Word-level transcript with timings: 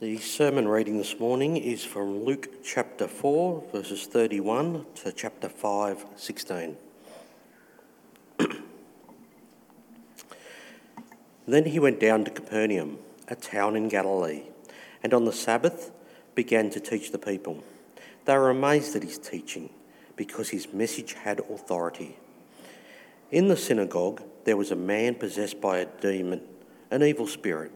The 0.00 0.16
sermon 0.16 0.66
reading 0.66 0.96
this 0.96 1.20
morning 1.20 1.58
is 1.58 1.84
from 1.84 2.24
Luke 2.24 2.64
chapter 2.64 3.06
4, 3.06 3.64
verses 3.70 4.06
31 4.06 4.86
to 4.94 5.12
chapter 5.12 5.50
5, 5.50 6.06
16. 6.16 6.78
then 11.46 11.66
he 11.66 11.78
went 11.78 12.00
down 12.00 12.24
to 12.24 12.30
Capernaum, 12.30 12.96
a 13.28 13.36
town 13.36 13.76
in 13.76 13.90
Galilee, 13.90 14.44
and 15.02 15.12
on 15.12 15.26
the 15.26 15.34
Sabbath 15.34 15.90
began 16.34 16.70
to 16.70 16.80
teach 16.80 17.12
the 17.12 17.18
people. 17.18 17.62
They 18.24 18.38
were 18.38 18.48
amazed 18.48 18.96
at 18.96 19.02
his 19.02 19.18
teaching 19.18 19.68
because 20.16 20.48
his 20.48 20.72
message 20.72 21.12
had 21.12 21.40
authority. 21.40 22.16
In 23.30 23.48
the 23.48 23.56
synagogue, 23.58 24.22
there 24.44 24.56
was 24.56 24.70
a 24.70 24.76
man 24.76 25.16
possessed 25.16 25.60
by 25.60 25.80
a 25.80 25.84
demon, 25.84 26.40
an 26.90 27.02
evil 27.02 27.26
spirit. 27.26 27.72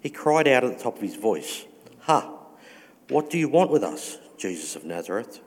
He 0.00 0.10
cried 0.10 0.48
out 0.48 0.64
at 0.64 0.76
the 0.76 0.82
top 0.82 0.96
of 0.96 1.02
his 1.02 1.16
voice, 1.16 1.64
Ha! 2.00 2.36
What 3.08 3.28
do 3.28 3.38
you 3.38 3.48
want 3.48 3.70
with 3.70 3.82
us, 3.82 4.18
Jesus 4.38 4.76
of 4.76 4.84
Nazareth? 4.84 5.40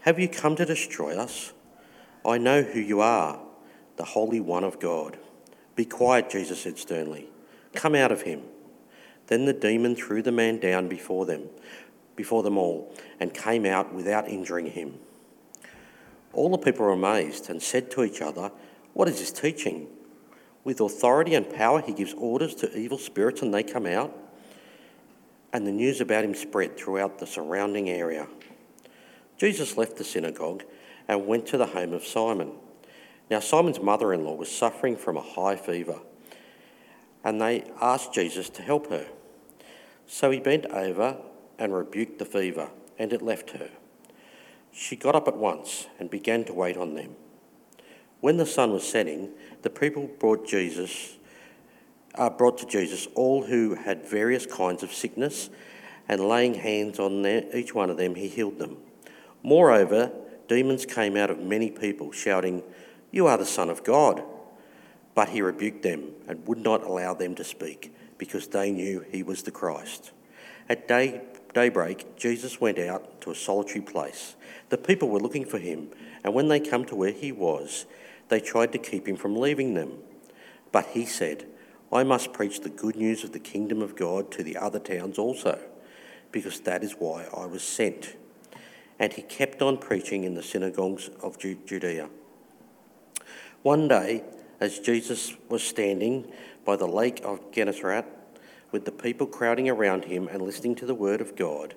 Have 0.00 0.18
you 0.18 0.28
come 0.28 0.56
to 0.56 0.64
destroy 0.64 1.16
us? 1.16 1.52
I 2.24 2.38
know 2.38 2.62
who 2.62 2.80
you 2.80 3.00
are, 3.00 3.40
the 3.96 4.04
Holy 4.04 4.40
One 4.40 4.64
of 4.64 4.80
God. 4.80 5.18
Be 5.76 5.84
quiet, 5.84 6.30
Jesus 6.30 6.62
said 6.62 6.78
sternly. 6.78 7.28
Come 7.74 7.94
out 7.94 8.10
of 8.10 8.22
him. 8.22 8.42
Then 9.28 9.44
the 9.44 9.52
demon 9.52 9.94
threw 9.94 10.22
the 10.22 10.32
man 10.32 10.58
down 10.58 10.88
before 10.88 11.26
them, 11.26 11.48
before 12.16 12.42
them 12.42 12.56
all, 12.56 12.94
and 13.20 13.32
came 13.32 13.66
out 13.66 13.92
without 13.94 14.28
injuring 14.28 14.66
him. 14.66 14.98
All 16.32 16.50
the 16.50 16.58
people 16.58 16.86
were 16.86 16.92
amazed 16.92 17.50
and 17.50 17.62
said 17.62 17.90
to 17.92 18.02
each 18.02 18.22
other, 18.22 18.50
What 18.94 19.08
is 19.08 19.18
this 19.18 19.30
teaching? 19.30 19.88
With 20.64 20.80
authority 20.80 21.34
and 21.34 21.48
power, 21.48 21.80
he 21.80 21.92
gives 21.92 22.14
orders 22.14 22.54
to 22.56 22.76
evil 22.76 22.98
spirits 22.98 23.42
and 23.42 23.52
they 23.52 23.62
come 23.62 23.86
out. 23.86 24.16
And 25.52 25.66
the 25.66 25.72
news 25.72 26.00
about 26.00 26.24
him 26.24 26.34
spread 26.34 26.76
throughout 26.76 27.18
the 27.18 27.26
surrounding 27.26 27.88
area. 27.88 28.26
Jesus 29.38 29.76
left 29.76 29.96
the 29.96 30.04
synagogue 30.04 30.64
and 31.06 31.26
went 31.26 31.46
to 31.46 31.56
the 31.56 31.66
home 31.66 31.92
of 31.92 32.04
Simon. 32.04 32.52
Now, 33.30 33.40
Simon's 33.40 33.80
mother 33.80 34.12
in 34.12 34.24
law 34.24 34.34
was 34.34 34.50
suffering 34.50 34.96
from 34.96 35.16
a 35.16 35.22
high 35.22 35.56
fever, 35.56 36.00
and 37.24 37.40
they 37.40 37.64
asked 37.80 38.12
Jesus 38.12 38.50
to 38.50 38.62
help 38.62 38.90
her. 38.90 39.06
So 40.06 40.30
he 40.30 40.40
bent 40.40 40.66
over 40.66 41.16
and 41.58 41.74
rebuked 41.74 42.18
the 42.18 42.24
fever, 42.24 42.70
and 42.98 43.12
it 43.12 43.22
left 43.22 43.50
her. 43.50 43.70
She 44.72 44.96
got 44.96 45.14
up 45.14 45.28
at 45.28 45.36
once 45.36 45.86
and 45.98 46.10
began 46.10 46.44
to 46.44 46.52
wait 46.52 46.76
on 46.76 46.94
them. 46.94 47.16
When 48.20 48.36
the 48.36 48.46
sun 48.46 48.72
was 48.72 48.88
setting, 48.88 49.30
the 49.62 49.70
people 49.70 50.08
brought 50.18 50.46
Jesus, 50.46 51.16
uh, 52.14 52.30
brought 52.30 52.58
to 52.58 52.66
Jesus 52.66 53.08
all 53.14 53.42
who 53.42 53.74
had 53.74 54.04
various 54.04 54.46
kinds 54.46 54.82
of 54.82 54.92
sickness, 54.92 55.50
and 56.08 56.26
laying 56.26 56.54
hands 56.54 56.98
on 56.98 57.22
their, 57.22 57.44
each 57.54 57.74
one 57.74 57.90
of 57.90 57.96
them, 57.96 58.14
he 58.14 58.28
healed 58.28 58.58
them. 58.58 58.78
Moreover, 59.42 60.10
demons 60.48 60.86
came 60.86 61.16
out 61.16 61.30
of 61.30 61.38
many 61.38 61.70
people, 61.70 62.12
shouting, 62.12 62.62
"You 63.10 63.26
are 63.26 63.36
the 63.36 63.44
Son 63.44 63.68
of 63.68 63.84
God!" 63.84 64.22
But 65.14 65.30
he 65.30 65.42
rebuked 65.42 65.82
them 65.82 66.12
and 66.26 66.46
would 66.46 66.58
not 66.58 66.82
allow 66.82 67.12
them 67.14 67.34
to 67.34 67.44
speak, 67.44 67.92
because 68.16 68.48
they 68.48 68.70
knew 68.70 69.04
he 69.10 69.22
was 69.22 69.42
the 69.42 69.50
Christ. 69.50 70.12
At 70.68 70.88
day, 70.88 71.20
daybreak, 71.54 72.16
Jesus 72.16 72.60
went 72.60 72.78
out 72.78 73.20
to 73.22 73.30
a 73.30 73.34
solitary 73.34 73.80
place. 73.80 74.36
The 74.68 74.78
people 74.78 75.08
were 75.08 75.20
looking 75.20 75.44
for 75.44 75.58
him, 75.58 75.90
and 76.24 76.34
when 76.34 76.48
they 76.48 76.60
come 76.60 76.84
to 76.86 76.96
where 76.96 77.12
he 77.12 77.32
was, 77.32 77.86
they 78.28 78.40
tried 78.40 78.72
to 78.72 78.78
keep 78.78 79.08
him 79.08 79.16
from 79.16 79.36
leaving 79.36 79.74
them. 79.74 79.98
But 80.72 80.86
he 80.86 81.06
said, 81.06 81.46
I 81.92 82.04
must 82.04 82.32
preach 82.32 82.60
the 82.60 82.68
good 82.68 82.96
news 82.96 83.24
of 83.24 83.32
the 83.32 83.38
kingdom 83.38 83.80
of 83.80 83.96
God 83.96 84.30
to 84.32 84.42
the 84.42 84.56
other 84.56 84.78
towns 84.78 85.18
also, 85.18 85.58
because 86.30 86.60
that 86.60 86.84
is 86.84 86.92
why 86.92 87.26
I 87.34 87.46
was 87.46 87.62
sent. 87.62 88.16
And 88.98 89.12
he 89.12 89.22
kept 89.22 89.62
on 89.62 89.78
preaching 89.78 90.24
in 90.24 90.34
the 90.34 90.42
synagogues 90.42 91.08
of 91.22 91.38
Judea. 91.38 92.10
One 93.62 93.88
day, 93.88 94.24
as 94.60 94.80
Jesus 94.80 95.34
was 95.48 95.62
standing 95.62 96.30
by 96.64 96.76
the 96.76 96.86
lake 96.86 97.20
of 97.24 97.52
Gennesaret, 97.52 98.04
with 98.70 98.84
the 98.84 98.92
people 98.92 99.26
crowding 99.26 99.68
around 99.68 100.04
him 100.04 100.28
and 100.28 100.42
listening 100.42 100.74
to 100.76 100.86
the 100.86 100.94
word 100.94 101.20
of 101.20 101.36
God, 101.36 101.74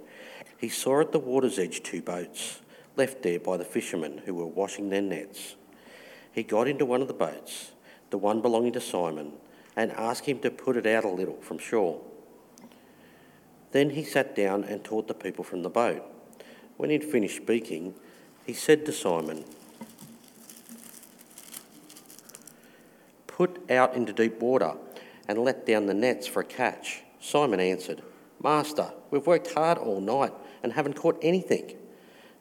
he 0.57 0.67
saw 0.67 0.99
at 0.99 1.11
the 1.11 1.19
water's 1.19 1.57
edge 1.57 1.81
two 1.83 2.01
boats 2.01 2.61
left 2.97 3.23
there 3.23 3.39
by 3.39 3.55
the 3.55 3.63
fishermen 3.63 4.21
who 4.25 4.33
were 4.33 4.45
washing 4.45 4.89
their 4.89 5.01
nets. 5.01 5.55
He 6.31 6.43
got 6.43 6.67
into 6.67 6.85
one 6.85 7.01
of 7.01 7.07
the 7.07 7.13
boats, 7.13 7.71
the 8.09 8.17
one 8.17 8.41
belonging 8.41 8.73
to 8.73 8.81
Simon, 8.81 9.33
and 9.75 9.91
asked 9.91 10.25
him 10.25 10.39
to 10.39 10.51
put 10.51 10.77
it 10.77 10.85
out 10.85 11.03
a 11.03 11.09
little 11.09 11.41
from 11.41 11.57
shore. 11.57 12.01
Then 13.71 13.91
he 13.91 14.03
sat 14.03 14.35
down 14.35 14.63
and 14.63 14.83
taught 14.83 15.07
the 15.07 15.13
people 15.13 15.43
from 15.43 15.63
the 15.63 15.69
boat. 15.69 16.03
When 16.77 16.89
he'd 16.89 17.03
finished 17.03 17.37
speaking, 17.37 17.93
he 18.45 18.53
said 18.53 18.85
to 18.85 18.91
Simon, 18.91 19.45
Put 23.27 23.71
out 23.71 23.95
into 23.95 24.13
deep 24.13 24.39
water 24.39 24.75
and 25.27 25.39
let 25.39 25.65
down 25.65 25.85
the 25.85 25.93
nets 25.93 26.27
for 26.27 26.41
a 26.41 26.45
catch. 26.45 27.01
Simon 27.19 27.59
answered, 27.59 28.01
Master, 28.43 28.91
we've 29.09 29.25
worked 29.25 29.53
hard 29.53 29.77
all 29.77 30.01
night 30.01 30.33
and 30.63 30.73
haven't 30.73 30.95
caught 30.95 31.17
anything. 31.21 31.75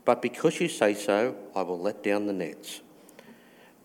But 0.04 0.22
because 0.22 0.60
you 0.60 0.68
say 0.68 0.94
so, 0.94 1.36
I 1.54 1.62
will 1.62 1.78
let 1.78 2.02
down 2.02 2.26
the 2.26 2.32
nets. 2.32 2.80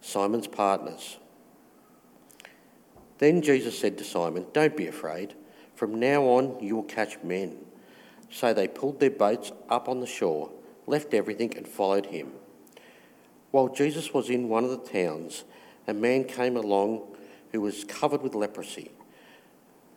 Simon's 0.00 0.46
partners. 0.46 1.18
Then 3.18 3.42
Jesus 3.42 3.78
said 3.78 3.98
to 3.98 4.04
Simon, 4.04 4.46
Don't 4.52 4.76
be 4.76 4.86
afraid. 4.86 5.34
From 5.74 5.98
now 6.00 6.22
on, 6.24 6.58
you 6.60 6.76
will 6.76 6.84
catch 6.84 7.22
men. 7.22 7.56
So 8.30 8.52
they 8.52 8.68
pulled 8.68 9.00
their 9.00 9.10
boats 9.10 9.52
up 9.68 9.88
on 9.88 10.00
the 10.00 10.06
shore, 10.06 10.50
left 10.86 11.14
everything, 11.14 11.56
and 11.56 11.66
followed 11.66 12.06
him. 12.06 12.32
While 13.50 13.68
Jesus 13.68 14.12
was 14.12 14.28
in 14.28 14.48
one 14.48 14.64
of 14.64 14.70
the 14.70 14.78
towns, 14.78 15.44
a 15.86 15.94
man 15.94 16.24
came 16.24 16.56
along 16.56 17.02
who 17.52 17.60
was 17.60 17.84
covered 17.84 18.22
with 18.22 18.34
leprosy. 18.34 18.90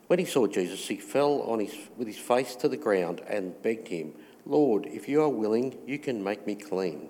When 0.07 0.19
he 0.19 0.25
saw 0.25 0.47
Jesus, 0.47 0.87
he 0.87 0.97
fell 0.97 1.41
on 1.41 1.59
his, 1.59 1.75
with 1.97 2.07
his 2.07 2.17
face 2.17 2.55
to 2.57 2.69
the 2.69 2.77
ground 2.77 3.21
and 3.27 3.61
begged 3.61 3.89
him, 3.89 4.13
Lord, 4.45 4.85
if 4.85 5.07
you 5.07 5.21
are 5.21 5.29
willing, 5.29 5.77
you 5.85 5.99
can 5.99 6.23
make 6.23 6.47
me 6.47 6.55
clean. 6.55 7.09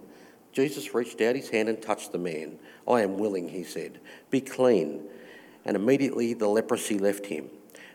Jesus 0.52 0.94
reached 0.94 1.22
out 1.22 1.36
his 1.36 1.50
hand 1.50 1.70
and 1.70 1.82
touched 1.82 2.12
the 2.12 2.18
man. 2.18 2.60
I 2.88 3.02
am 3.02 3.18
willing, 3.18 3.50
he 3.50 3.64
said. 3.64 4.00
Be 4.30 4.42
clean. 4.42 5.04
And 5.64 5.76
immediately 5.76 6.34
the 6.34 6.48
leprosy 6.48 6.98
left 6.98 7.28
him. 7.28 7.50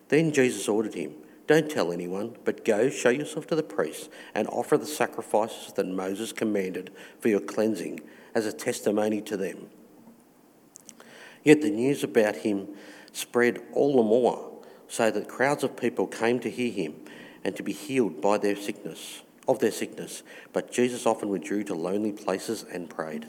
Then 0.09 0.33
Jesus 0.33 0.69
ordered 0.69 0.95
him, 0.95 1.15
Don't 1.47 1.71
tell 1.71 1.93
anyone, 1.93 2.37
but 2.45 2.65
go, 2.65 2.89
show 2.89 3.11
yourself 3.11 3.47
to 3.49 3.57
the 3.57 3.63
priests, 3.63 4.09
and 4.35 4.49
offer 4.49 4.79
the 4.79 4.87
sacrifices 4.87 5.73
that 5.75 5.87
Moses 5.87 6.33
commanded 6.33 6.93
for 7.21 7.29
your 7.29 7.41
cleansing 7.41 8.01
as 8.35 8.47
a 8.47 8.53
testimony 8.53 9.21
to 9.23 9.37
them. 9.37 9.69
Yet 11.43 11.63
the 11.63 11.71
news 11.71 12.03
about 12.03 12.37
him 12.37 12.69
spread 13.13 13.61
all 13.73 13.97
the 13.97 14.03
more, 14.03 14.53
so 14.89 15.11
that 15.11 15.29
crowds 15.29 15.65
of 15.65 15.77
people 15.77 16.07
came 16.07 16.39
to 16.41 16.51
hear 16.51 16.73
him 16.73 16.95
and 17.45 17.55
to 17.57 17.63
be 17.63 17.73
healed 17.73 18.21
by 18.21 18.39
their 18.39 18.57
sickness 18.57 19.23
of 19.49 19.59
their 19.61 19.71
sickness, 19.71 20.23
but 20.53 20.73
Jesus 20.73 21.07
often 21.07 21.29
withdrew 21.29 21.65
to 21.65 21.75
lonely 21.75 22.13
places 22.13 22.65
and 22.65 22.91
prayed. 22.91 23.27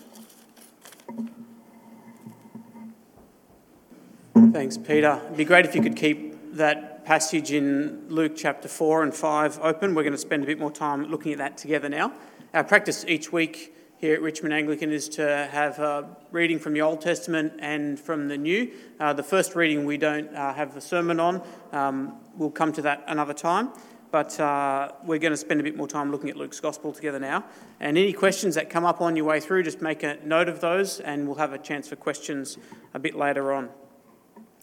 Thanks, 4.51 4.77
Peter. 4.77 5.21
It'd 5.25 5.37
be 5.37 5.45
great 5.45 5.65
if 5.65 5.75
you 5.75 5.81
could 5.81 5.95
keep 5.95 6.55
that 6.55 7.05
passage 7.05 7.51
in 7.51 8.07
Luke 8.09 8.33
chapter 8.35 8.67
4 8.67 9.03
and 9.03 9.13
5 9.13 9.59
open. 9.61 9.93
We're 9.93 10.03
going 10.03 10.13
to 10.13 10.17
spend 10.17 10.43
a 10.43 10.45
bit 10.47 10.59
more 10.59 10.71
time 10.71 11.05
looking 11.05 11.31
at 11.31 11.37
that 11.37 11.57
together 11.57 11.89
now. 11.89 12.13
Our 12.53 12.63
practice 12.63 13.05
each 13.07 13.31
week 13.31 13.75
here 13.97 14.13
at 14.13 14.21
Richmond 14.21 14.53
Anglican 14.53 14.91
is 14.91 15.09
to 15.09 15.47
have 15.51 15.79
a 15.79 16.07
reading 16.31 16.59
from 16.59 16.73
the 16.73 16.81
Old 16.81 17.01
Testament 17.01 17.53
and 17.59 17.99
from 17.99 18.27
the 18.27 18.37
New. 18.37 18.71
Uh, 18.99 19.13
the 19.13 19.23
first 19.23 19.55
reading 19.55 19.85
we 19.85 19.97
don't 19.97 20.33
uh, 20.35 20.53
have 20.53 20.75
a 20.75 20.81
sermon 20.81 21.19
on. 21.19 21.41
Um, 21.71 22.17
we'll 22.35 22.51
come 22.51 22.73
to 22.73 22.81
that 22.83 23.03
another 23.07 23.33
time 23.33 23.71
but 24.11 24.39
uh, 24.39 24.91
we're 25.03 25.19
going 25.19 25.31
to 25.31 25.37
spend 25.37 25.59
a 25.59 25.63
bit 25.63 25.75
more 25.75 25.87
time 25.87 26.11
looking 26.11 26.29
at 26.29 26.37
Luke's 26.37 26.59
Gospel 26.59 26.91
together 26.93 27.19
now. 27.19 27.43
And 27.79 27.97
any 27.97 28.13
questions 28.13 28.55
that 28.55 28.69
come 28.69 28.85
up 28.85 29.01
on 29.01 29.15
your 29.15 29.25
way 29.25 29.39
through, 29.39 29.63
just 29.63 29.81
make 29.81 30.03
a 30.03 30.17
note 30.23 30.49
of 30.49 30.61
those, 30.61 30.99
and 30.99 31.27
we'll 31.27 31.37
have 31.37 31.53
a 31.53 31.57
chance 31.57 31.87
for 31.87 31.95
questions 31.95 32.57
a 32.93 32.99
bit 32.99 33.15
later 33.15 33.51
on. 33.51 33.69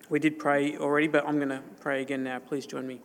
We 0.09 0.19
did 0.19 0.39
pray 0.39 0.77
already, 0.77 1.09
but 1.09 1.27
I'm 1.27 1.37
going 1.37 1.49
to 1.49 1.63
pray 1.81 2.03
again 2.03 2.25
now. 2.25 2.39
Please 2.39 2.67
join 2.67 2.87
me. 2.87 3.01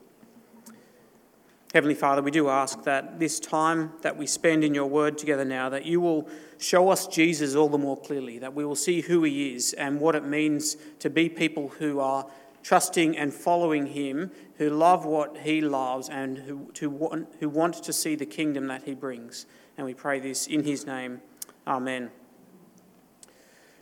Heavenly 1.74 1.94
Father, 1.94 2.24
we 2.24 2.32
do 2.32 2.50
ask 2.50 2.84
that 2.86 3.20
this 3.20 3.40
time 3.40 3.92
that 4.02 4.18
we 4.18 4.26
spend 4.26 4.64
in 4.64 4.74
your 4.74 4.88
word 4.88 5.20
together 5.20 5.46
now, 5.46 5.70
that 5.70 5.86
you 5.86 6.02
will 6.02 6.28
show 6.58 6.90
us 6.90 7.06
Jesus 7.06 7.54
all 7.54 7.70
the 7.70 7.78
more 7.78 7.96
clearly, 7.96 8.40
that 8.40 8.56
we 8.56 8.66
will 8.66 8.76
see 8.76 9.02
who 9.02 9.22
he 9.22 9.54
is 9.54 9.74
and 9.74 10.02
what 10.02 10.16
it 10.16 10.26
means 10.26 10.78
to 10.98 11.12
be 11.12 11.30
people 11.30 11.70
who 11.78 12.00
are 12.00 12.26
trusting 12.64 13.18
and 13.18 13.34
following 13.34 13.88
him, 13.88 14.32
who 14.58 14.70
love 14.70 15.06
what 15.06 15.38
he 15.38 15.62
loves, 15.62 16.10
and 16.10 16.38
who, 16.40 16.72
who, 16.80 16.90
want, 16.90 17.28
who 17.40 17.50
want 17.50 17.76
to 17.84 17.94
see 17.94 18.16
the 18.16 18.26
kingdom 18.26 18.68
that 18.68 18.84
he 18.84 18.94
brings. 18.94 19.46
And 19.78 19.86
we 19.86 19.94
pray 19.94 20.20
this 20.20 20.48
in 20.48 20.64
his 20.64 20.86
name. 20.86 21.22
Amen. 21.66 22.12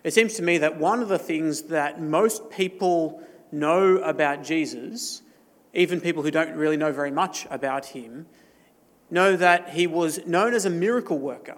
It 0.04 0.14
seems 0.14 0.36
to 0.36 0.44
me 0.44 0.58
that 0.60 0.78
one 0.78 1.02
of 1.02 1.10
the 1.10 1.20
things 1.20 1.64
that 1.64 2.02
most 2.02 2.50
people 2.50 3.22
know 3.52 3.98
about 3.98 4.44
Jesus 4.44 5.22
even 5.78 6.02
people 6.02 6.24
who 6.24 6.32
don't 6.32 6.56
really 6.56 6.76
know 6.76 6.92
very 6.92 7.12
much 7.12 7.46
about 7.52 7.86
him, 7.86 8.26
know 9.10 9.38
that 9.38 9.70
he 9.70 9.88
was 9.88 10.26
known 10.26 10.54
as 10.54 10.66
a 10.66 10.70
miracle 10.70 11.20
worker. 11.20 11.58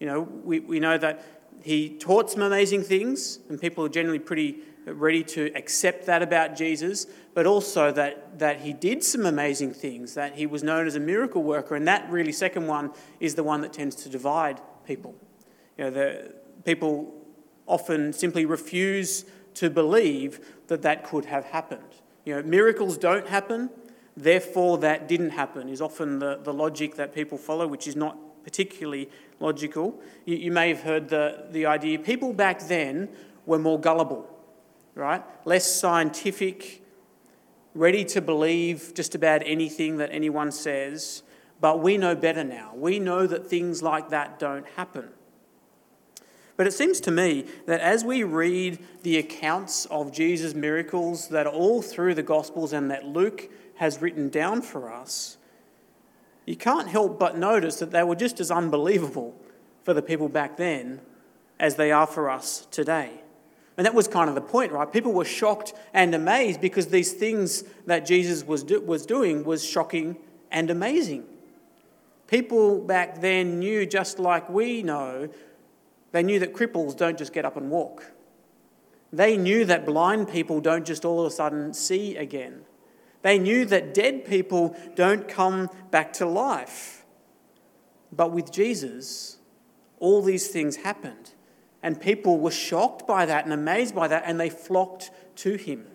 You 0.00 0.06
know, 0.06 0.20
we, 0.22 0.60
we 0.60 0.80
know 0.80 0.98
that 0.98 1.22
he 1.62 1.90
taught 1.90 2.30
some 2.30 2.42
amazing 2.42 2.82
things, 2.82 3.40
and 3.48 3.60
people 3.60 3.84
are 3.84 3.90
generally 3.90 4.18
pretty 4.18 4.58
ready 4.86 5.22
to 5.24 5.50
accept 5.54 6.06
that 6.06 6.22
about 6.22 6.56
Jesus, 6.56 7.06
but 7.32 7.46
also 7.46 7.90
that, 7.92 8.38
that 8.38 8.60
he 8.60 8.72
did 8.72 9.02
some 9.02 9.26
amazing 9.26 9.72
things, 9.72 10.14
that 10.14 10.34
he 10.34 10.46
was 10.46 10.62
known 10.62 10.86
as 10.86 10.94
a 10.94 11.00
miracle 11.00 11.42
worker, 11.42 11.74
and 11.74 11.88
that 11.88 12.08
really, 12.10 12.32
second 12.32 12.66
one, 12.66 12.90
is 13.20 13.34
the 13.34 13.44
one 13.44 13.60
that 13.62 13.72
tends 13.72 13.96
to 13.96 14.08
divide 14.08 14.60
people. 14.86 15.14
You 15.78 15.84
know, 15.84 15.90
the, 15.90 16.34
people 16.64 17.14
often 17.66 18.12
simply 18.12 18.44
refuse 18.44 19.24
to 19.54 19.70
believe 19.70 20.40
that 20.66 20.82
that 20.82 21.04
could 21.04 21.26
have 21.26 21.46
happened. 21.46 21.82
You 22.24 22.36
know, 22.36 22.42
miracles 22.42 22.98
don't 22.98 23.28
happen, 23.28 23.70
therefore 24.16 24.78
that 24.78 25.08
didn't 25.08 25.30
happen, 25.30 25.68
is 25.68 25.80
often 25.80 26.18
the, 26.18 26.40
the 26.42 26.52
logic 26.52 26.96
that 26.96 27.14
people 27.14 27.38
follow, 27.38 27.66
which 27.66 27.86
is 27.86 27.96
not 27.96 28.16
particularly 28.44 29.08
logical. 29.40 30.00
You, 30.26 30.36
you 30.36 30.50
may 30.52 30.68
have 30.68 30.82
heard 30.82 31.08
the, 31.08 31.46
the 31.50 31.66
idea 31.66 31.98
people 31.98 32.32
back 32.32 32.60
then 32.60 33.08
were 33.46 33.58
more 33.58 33.80
gullible, 33.80 34.28
right? 34.94 35.22
Less 35.44 35.70
scientific, 35.70 36.82
ready 37.74 38.04
to 38.06 38.20
believe 38.20 38.92
just 38.94 39.14
about 39.14 39.42
anything 39.44 39.96
that 39.98 40.10
anyone 40.12 40.52
says. 40.52 41.22
But 41.60 41.80
we 41.80 41.96
know 41.96 42.14
better 42.14 42.44
now. 42.44 42.72
We 42.74 42.98
know 42.98 43.26
that 43.26 43.46
things 43.46 43.82
like 43.82 44.10
that 44.10 44.38
don't 44.38 44.66
happen. 44.76 45.10
But 46.56 46.66
it 46.66 46.72
seems 46.72 47.00
to 47.00 47.10
me 47.10 47.46
that 47.66 47.80
as 47.80 48.04
we 48.04 48.22
read 48.22 48.78
the 49.02 49.18
accounts 49.18 49.86
of 49.86 50.12
Jesus' 50.12 50.54
miracles 50.54 51.28
that 51.28 51.46
are 51.46 51.52
all 51.52 51.82
through 51.82 52.14
the 52.14 52.22
Gospels 52.22 52.72
and 52.72 52.90
that 52.90 53.04
Luke 53.04 53.50
has 53.76 54.00
written 54.00 54.28
down 54.28 54.62
for 54.62 54.92
us, 54.92 55.36
you 56.46 56.54
can't 56.54 56.88
help 56.88 57.18
but 57.18 57.36
notice 57.36 57.76
that 57.76 57.90
they 57.90 58.04
were 58.04 58.14
just 58.14 58.38
as 58.38 58.50
unbelievable 58.50 59.34
for 59.82 59.94
the 59.94 60.02
people 60.02 60.28
back 60.28 60.56
then 60.56 61.00
as 61.58 61.74
they 61.74 61.90
are 61.90 62.06
for 62.06 62.30
us 62.30 62.68
today. 62.70 63.23
And 63.76 63.84
that 63.84 63.94
was 63.94 64.06
kind 64.06 64.28
of 64.28 64.34
the 64.34 64.40
point, 64.40 64.70
right? 64.70 64.90
People 64.90 65.12
were 65.12 65.24
shocked 65.24 65.74
and 65.92 66.14
amazed 66.14 66.60
because 66.60 66.86
these 66.88 67.12
things 67.12 67.64
that 67.86 68.06
Jesus 68.06 68.46
was, 68.46 68.62
do- 68.62 68.80
was 68.80 69.04
doing 69.04 69.44
was 69.44 69.64
shocking 69.64 70.16
and 70.50 70.70
amazing. 70.70 71.24
People 72.28 72.80
back 72.80 73.20
then 73.20 73.58
knew, 73.58 73.84
just 73.84 74.18
like 74.18 74.48
we 74.48 74.82
know, 74.82 75.28
they 76.12 76.22
knew 76.22 76.38
that 76.38 76.52
cripples 76.52 76.96
don't 76.96 77.18
just 77.18 77.32
get 77.32 77.44
up 77.44 77.56
and 77.56 77.70
walk. 77.70 78.12
They 79.12 79.36
knew 79.36 79.64
that 79.64 79.84
blind 79.84 80.28
people 80.28 80.60
don't 80.60 80.86
just 80.86 81.04
all 81.04 81.20
of 81.20 81.26
a 81.26 81.30
sudden 81.30 81.74
see 81.74 82.16
again. 82.16 82.62
They 83.22 83.38
knew 83.38 83.64
that 83.66 83.94
dead 83.94 84.24
people 84.24 84.76
don't 84.94 85.28
come 85.28 85.70
back 85.90 86.12
to 86.14 86.26
life. 86.26 87.04
But 88.12 88.32
with 88.32 88.52
Jesus, 88.52 89.38
all 89.98 90.22
these 90.22 90.48
things 90.48 90.76
happened. 90.76 91.33
And 91.84 92.00
people 92.00 92.40
were 92.40 92.50
shocked 92.50 93.06
by 93.06 93.26
that 93.26 93.44
and 93.44 93.52
amazed 93.52 93.94
by 93.94 94.08
that, 94.08 94.22
and 94.24 94.40
they 94.40 94.48
flocked 94.48 95.10
to 95.36 95.56
him. 95.56 95.86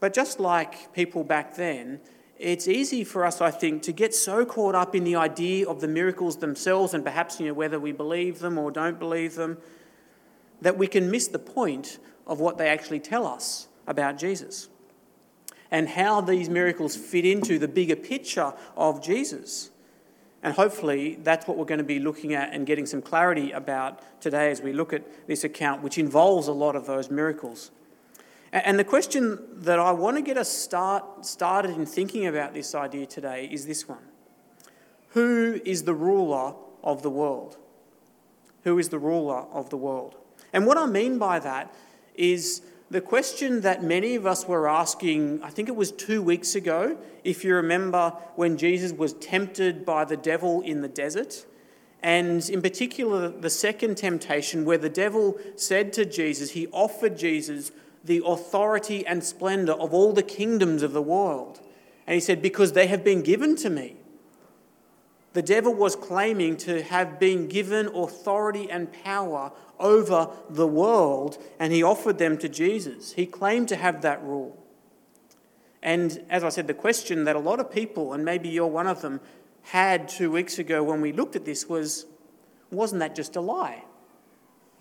But 0.00 0.14
just 0.14 0.40
like 0.40 0.94
people 0.94 1.22
back 1.22 1.54
then, 1.54 2.00
it's 2.38 2.66
easy 2.66 3.04
for 3.04 3.26
us, 3.26 3.42
I 3.42 3.50
think, 3.50 3.82
to 3.82 3.92
get 3.92 4.14
so 4.14 4.46
caught 4.46 4.74
up 4.74 4.94
in 4.94 5.04
the 5.04 5.16
idea 5.16 5.68
of 5.68 5.82
the 5.82 5.86
miracles 5.86 6.38
themselves 6.38 6.94
and 6.94 7.04
perhaps 7.04 7.38
you 7.38 7.48
know, 7.48 7.52
whether 7.52 7.78
we 7.78 7.92
believe 7.92 8.38
them 8.38 8.56
or 8.56 8.70
don't 8.70 8.98
believe 8.98 9.34
them, 9.34 9.58
that 10.62 10.78
we 10.78 10.86
can 10.86 11.10
miss 11.10 11.28
the 11.28 11.38
point 11.38 11.98
of 12.26 12.40
what 12.40 12.56
they 12.56 12.68
actually 12.68 13.00
tell 13.00 13.26
us 13.26 13.68
about 13.86 14.16
Jesus 14.16 14.70
and 15.70 15.90
how 15.90 16.22
these 16.22 16.48
miracles 16.48 16.96
fit 16.96 17.26
into 17.26 17.58
the 17.58 17.68
bigger 17.68 17.96
picture 17.96 18.54
of 18.78 19.02
Jesus. 19.02 19.70
And 20.44 20.52
hopefully, 20.52 21.18
that's 21.22 21.48
what 21.48 21.56
we're 21.56 21.64
going 21.64 21.78
to 21.78 21.84
be 21.84 21.98
looking 21.98 22.34
at 22.34 22.52
and 22.52 22.66
getting 22.66 22.84
some 22.84 23.00
clarity 23.00 23.50
about 23.52 24.20
today 24.20 24.50
as 24.50 24.60
we 24.60 24.74
look 24.74 24.92
at 24.92 25.26
this 25.26 25.42
account, 25.42 25.82
which 25.82 25.96
involves 25.96 26.48
a 26.48 26.52
lot 26.52 26.76
of 26.76 26.84
those 26.84 27.10
miracles. 27.10 27.70
And 28.52 28.78
the 28.78 28.84
question 28.84 29.38
that 29.62 29.78
I 29.78 29.90
want 29.92 30.18
to 30.18 30.22
get 30.22 30.36
us 30.36 30.50
start, 30.50 31.24
started 31.24 31.70
in 31.70 31.86
thinking 31.86 32.26
about 32.26 32.52
this 32.52 32.74
idea 32.74 33.06
today 33.06 33.48
is 33.50 33.66
this 33.66 33.88
one 33.88 34.04
Who 35.08 35.62
is 35.64 35.84
the 35.84 35.94
ruler 35.94 36.52
of 36.82 37.02
the 37.02 37.10
world? 37.10 37.56
Who 38.64 38.78
is 38.78 38.90
the 38.90 38.98
ruler 38.98 39.46
of 39.50 39.70
the 39.70 39.78
world? 39.78 40.14
And 40.52 40.66
what 40.66 40.76
I 40.76 40.84
mean 40.84 41.16
by 41.16 41.38
that 41.38 41.74
is 42.14 42.60
the 42.94 43.00
question 43.00 43.62
that 43.62 43.82
many 43.82 44.14
of 44.14 44.24
us 44.24 44.46
were 44.46 44.68
asking, 44.68 45.42
I 45.42 45.50
think 45.50 45.68
it 45.68 45.74
was 45.74 45.90
two 45.90 46.22
weeks 46.22 46.54
ago, 46.54 46.96
if 47.24 47.42
you 47.42 47.56
remember 47.56 48.10
when 48.36 48.56
Jesus 48.56 48.92
was 48.92 49.14
tempted 49.14 49.84
by 49.84 50.04
the 50.04 50.16
devil 50.16 50.60
in 50.60 50.80
the 50.80 50.86
desert. 50.86 51.44
And 52.04 52.48
in 52.48 52.62
particular, 52.62 53.28
the 53.30 53.50
second 53.50 53.96
temptation, 53.96 54.64
where 54.64 54.78
the 54.78 54.88
devil 54.88 55.36
said 55.56 55.92
to 55.94 56.04
Jesus, 56.04 56.52
he 56.52 56.68
offered 56.68 57.18
Jesus 57.18 57.72
the 58.04 58.22
authority 58.24 59.04
and 59.04 59.24
splendor 59.24 59.72
of 59.72 59.92
all 59.92 60.12
the 60.12 60.22
kingdoms 60.22 60.84
of 60.84 60.92
the 60.92 61.02
world. 61.02 61.60
And 62.06 62.14
he 62.14 62.20
said, 62.20 62.40
Because 62.40 62.74
they 62.74 62.86
have 62.86 63.02
been 63.02 63.22
given 63.22 63.56
to 63.56 63.70
me. 63.70 63.96
The 65.34 65.42
devil 65.42 65.74
was 65.74 65.96
claiming 65.96 66.56
to 66.58 66.82
have 66.82 67.18
been 67.18 67.48
given 67.48 67.88
authority 67.88 68.70
and 68.70 68.92
power 68.92 69.50
over 69.80 70.30
the 70.48 70.66
world, 70.66 71.38
and 71.58 71.72
he 71.72 71.82
offered 71.82 72.18
them 72.18 72.38
to 72.38 72.48
Jesus. 72.48 73.12
He 73.12 73.26
claimed 73.26 73.68
to 73.68 73.76
have 73.76 74.02
that 74.02 74.22
rule. 74.22 74.56
And 75.82 76.24
as 76.30 76.44
I 76.44 76.50
said, 76.50 76.68
the 76.68 76.74
question 76.74 77.24
that 77.24 77.34
a 77.34 77.40
lot 77.40 77.58
of 77.58 77.70
people, 77.70 78.12
and 78.12 78.24
maybe 78.24 78.48
you're 78.48 78.68
one 78.68 78.86
of 78.86 79.02
them, 79.02 79.20
had 79.62 80.08
two 80.08 80.30
weeks 80.30 80.58
ago 80.58 80.84
when 80.84 81.00
we 81.00 81.12
looked 81.12 81.36
at 81.36 81.44
this 81.44 81.68
was 81.68 82.06
wasn't 82.70 83.00
that 83.00 83.14
just 83.14 83.36
a 83.36 83.40
lie? 83.40 83.84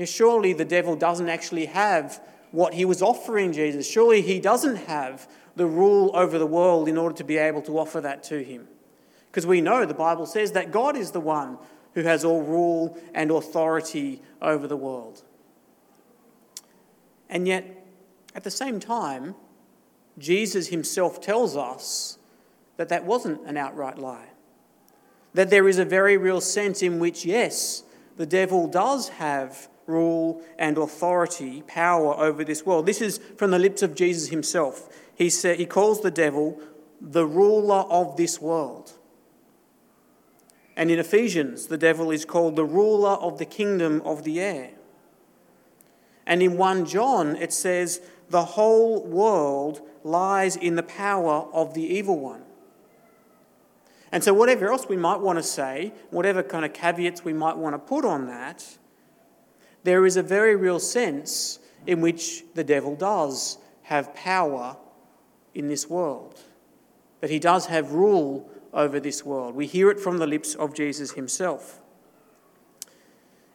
surely 0.06 0.52
the 0.54 0.66
devil 0.66 0.96
doesn't 0.96 1.30
actually 1.30 1.68
have 1.68 2.22
what 2.52 2.74
he 2.74 2.84
was 2.84 3.02
offering 3.02 3.54
Jesus. 3.54 3.90
Surely 3.90 4.22
he 4.22 4.40
doesn't 4.40 4.76
have 4.76 5.30
the 5.56 5.66
rule 5.66 6.12
over 6.14 6.38
the 6.38 6.46
world 6.46 6.90
in 6.90 6.98
order 6.98 7.16
to 7.16 7.24
be 7.24 7.38
able 7.38 7.62
to 7.62 7.80
offer 7.80 8.02
that 8.02 8.22
to 8.24 8.44
him. 8.44 8.68
Because 9.34 9.48
we 9.48 9.62
know 9.62 9.84
the 9.84 9.96
Bible 9.96 10.28
says 10.28 10.52
that 10.52 10.72
God 10.72 10.96
is 10.96 11.10
the 11.10 11.20
one 11.20 11.58
who 11.96 12.04
has 12.04 12.24
all 12.24 12.44
rule 12.44 12.96
and 13.16 13.32
authority 13.32 14.22
over 14.40 14.68
the 14.68 14.78
world. 14.78 15.24
And 17.32 17.48
yet, 17.48 17.84
at 18.36 18.44
the 18.44 18.52
same 18.52 18.80
time, 18.80 19.34
Jesus 20.20 20.68
himself 20.68 21.20
tells 21.20 21.58
us 21.58 22.20
that 22.78 22.90
that 22.90 23.06
wasn't 23.06 23.44
an 23.48 23.58
outright 23.58 23.98
lie. 23.98 24.28
That 25.34 25.50
there 25.50 25.68
is 25.68 25.80
a 25.80 25.86
very 25.86 26.16
real 26.16 26.40
sense 26.40 26.84
in 26.84 27.00
which, 27.00 27.26
yes, 27.26 27.82
the 28.18 28.28
devil 28.28 28.68
does 28.68 29.10
have 29.10 29.68
rule, 29.86 30.42
and 30.58 30.78
authority, 30.78 31.64
power 31.68 32.14
over 32.16 32.44
this 32.44 32.66
world. 32.66 32.86
This 32.86 33.02
is 33.02 33.20
from 33.38 33.52
the 33.52 33.60
lips 33.60 33.82
of 33.82 33.96
Jesus 33.96 34.30
himself. 34.30 34.90
He, 35.16 35.30
said, 35.30 35.58
he 35.58 35.66
calls 35.66 36.02
the 36.02 36.12
devil 36.12 36.60
the 37.02 37.26
ruler 37.26 37.86
of 37.90 38.16
this 38.16 38.40
world. 38.40 38.94
And 40.76 40.90
in 40.90 41.00
Ephesians, 41.00 41.68
the 41.68 41.78
devil 41.78 42.12
is 42.12 42.26
called 42.26 42.56
the 42.56 42.66
ruler 42.66 43.12
of 43.12 43.38
the 43.38 43.46
kingdom 43.46 44.02
of 44.04 44.24
the 44.24 44.40
air. 44.40 44.72
And 46.26 46.42
in 46.42 46.58
1 46.58 46.86
John, 46.86 47.36
it 47.36 47.54
says, 47.54 48.02
the 48.30 48.46
whole 48.46 49.04
world 49.04 49.82
lies 50.04 50.56
in 50.56 50.76
the 50.76 50.84
power 50.84 51.48
of 51.54 51.74
the 51.74 51.84
evil 51.84 52.20
one. 52.20 52.42
And 54.12 54.24
so, 54.24 54.34
whatever 54.34 54.72
else 54.72 54.88
we 54.88 54.98
might 54.98 55.20
want 55.20 55.40
to 55.40 55.44
say, 55.44 55.94
whatever 56.12 56.44
kind 56.44 56.66
of 56.66 56.74
caveats 56.74 57.26
we 57.26 57.34
might 57.34 57.58
want 57.58 57.74
to 57.74 57.80
put 57.80 58.06
on 58.06 58.28
that, 58.28 58.78
there 59.84 60.06
is 60.06 60.18
a 60.18 60.24
very 60.24 60.56
real 60.56 60.80
sense 60.80 61.60
in 61.86 62.00
which 62.00 62.44
the 62.54 62.64
devil 62.64 62.96
does 62.96 63.58
have 63.84 64.14
power 64.16 64.78
in 65.54 65.68
this 65.68 65.90
world, 65.90 66.40
that 67.22 67.30
he 67.30 67.40
does 67.40 67.66
have 67.66 67.92
rule 67.92 68.50
over 68.74 69.00
this 69.00 69.24
world. 69.24 69.56
We 69.56 69.68
hear 69.68 69.90
it 69.90 70.00
from 70.00 70.18
the 70.18 70.28
lips 70.28 70.56
of 70.56 70.74
Jesus 70.74 71.12
himself. 71.12 71.80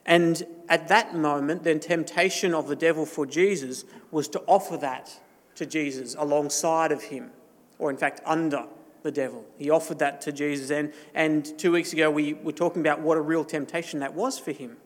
And 0.05 0.43
at 0.67 0.87
that 0.87 1.15
moment, 1.15 1.63
the 1.63 1.77
temptation 1.77 2.53
of 2.53 2.67
the 2.67 2.75
devil 2.75 3.05
for 3.05 3.25
Jesus 3.25 3.85
was 4.11 4.27
to 4.29 4.41
offer 4.47 4.77
that 4.77 5.19
to 5.55 5.65
Jesus 5.65 6.15
alongside 6.17 6.91
of 6.91 7.03
him, 7.03 7.31
or 7.77 7.89
in 7.91 7.97
fact, 7.97 8.21
under 8.25 8.65
the 9.03 9.11
devil. 9.11 9.45
He 9.57 9.69
offered 9.69 9.99
that 9.99 10.21
to 10.21 10.31
Jesus. 10.31 10.71
And, 10.71 10.93
and 11.13 11.57
two 11.59 11.71
weeks 11.71 11.93
ago, 11.93 12.09
we 12.09 12.33
were 12.33 12.51
talking 12.51 12.81
about 12.81 13.01
what 13.01 13.17
a 13.17 13.21
real 13.21 13.45
temptation 13.45 13.99
that 13.99 14.13
was 14.13 14.39
for 14.39 14.51
him. 14.51 14.77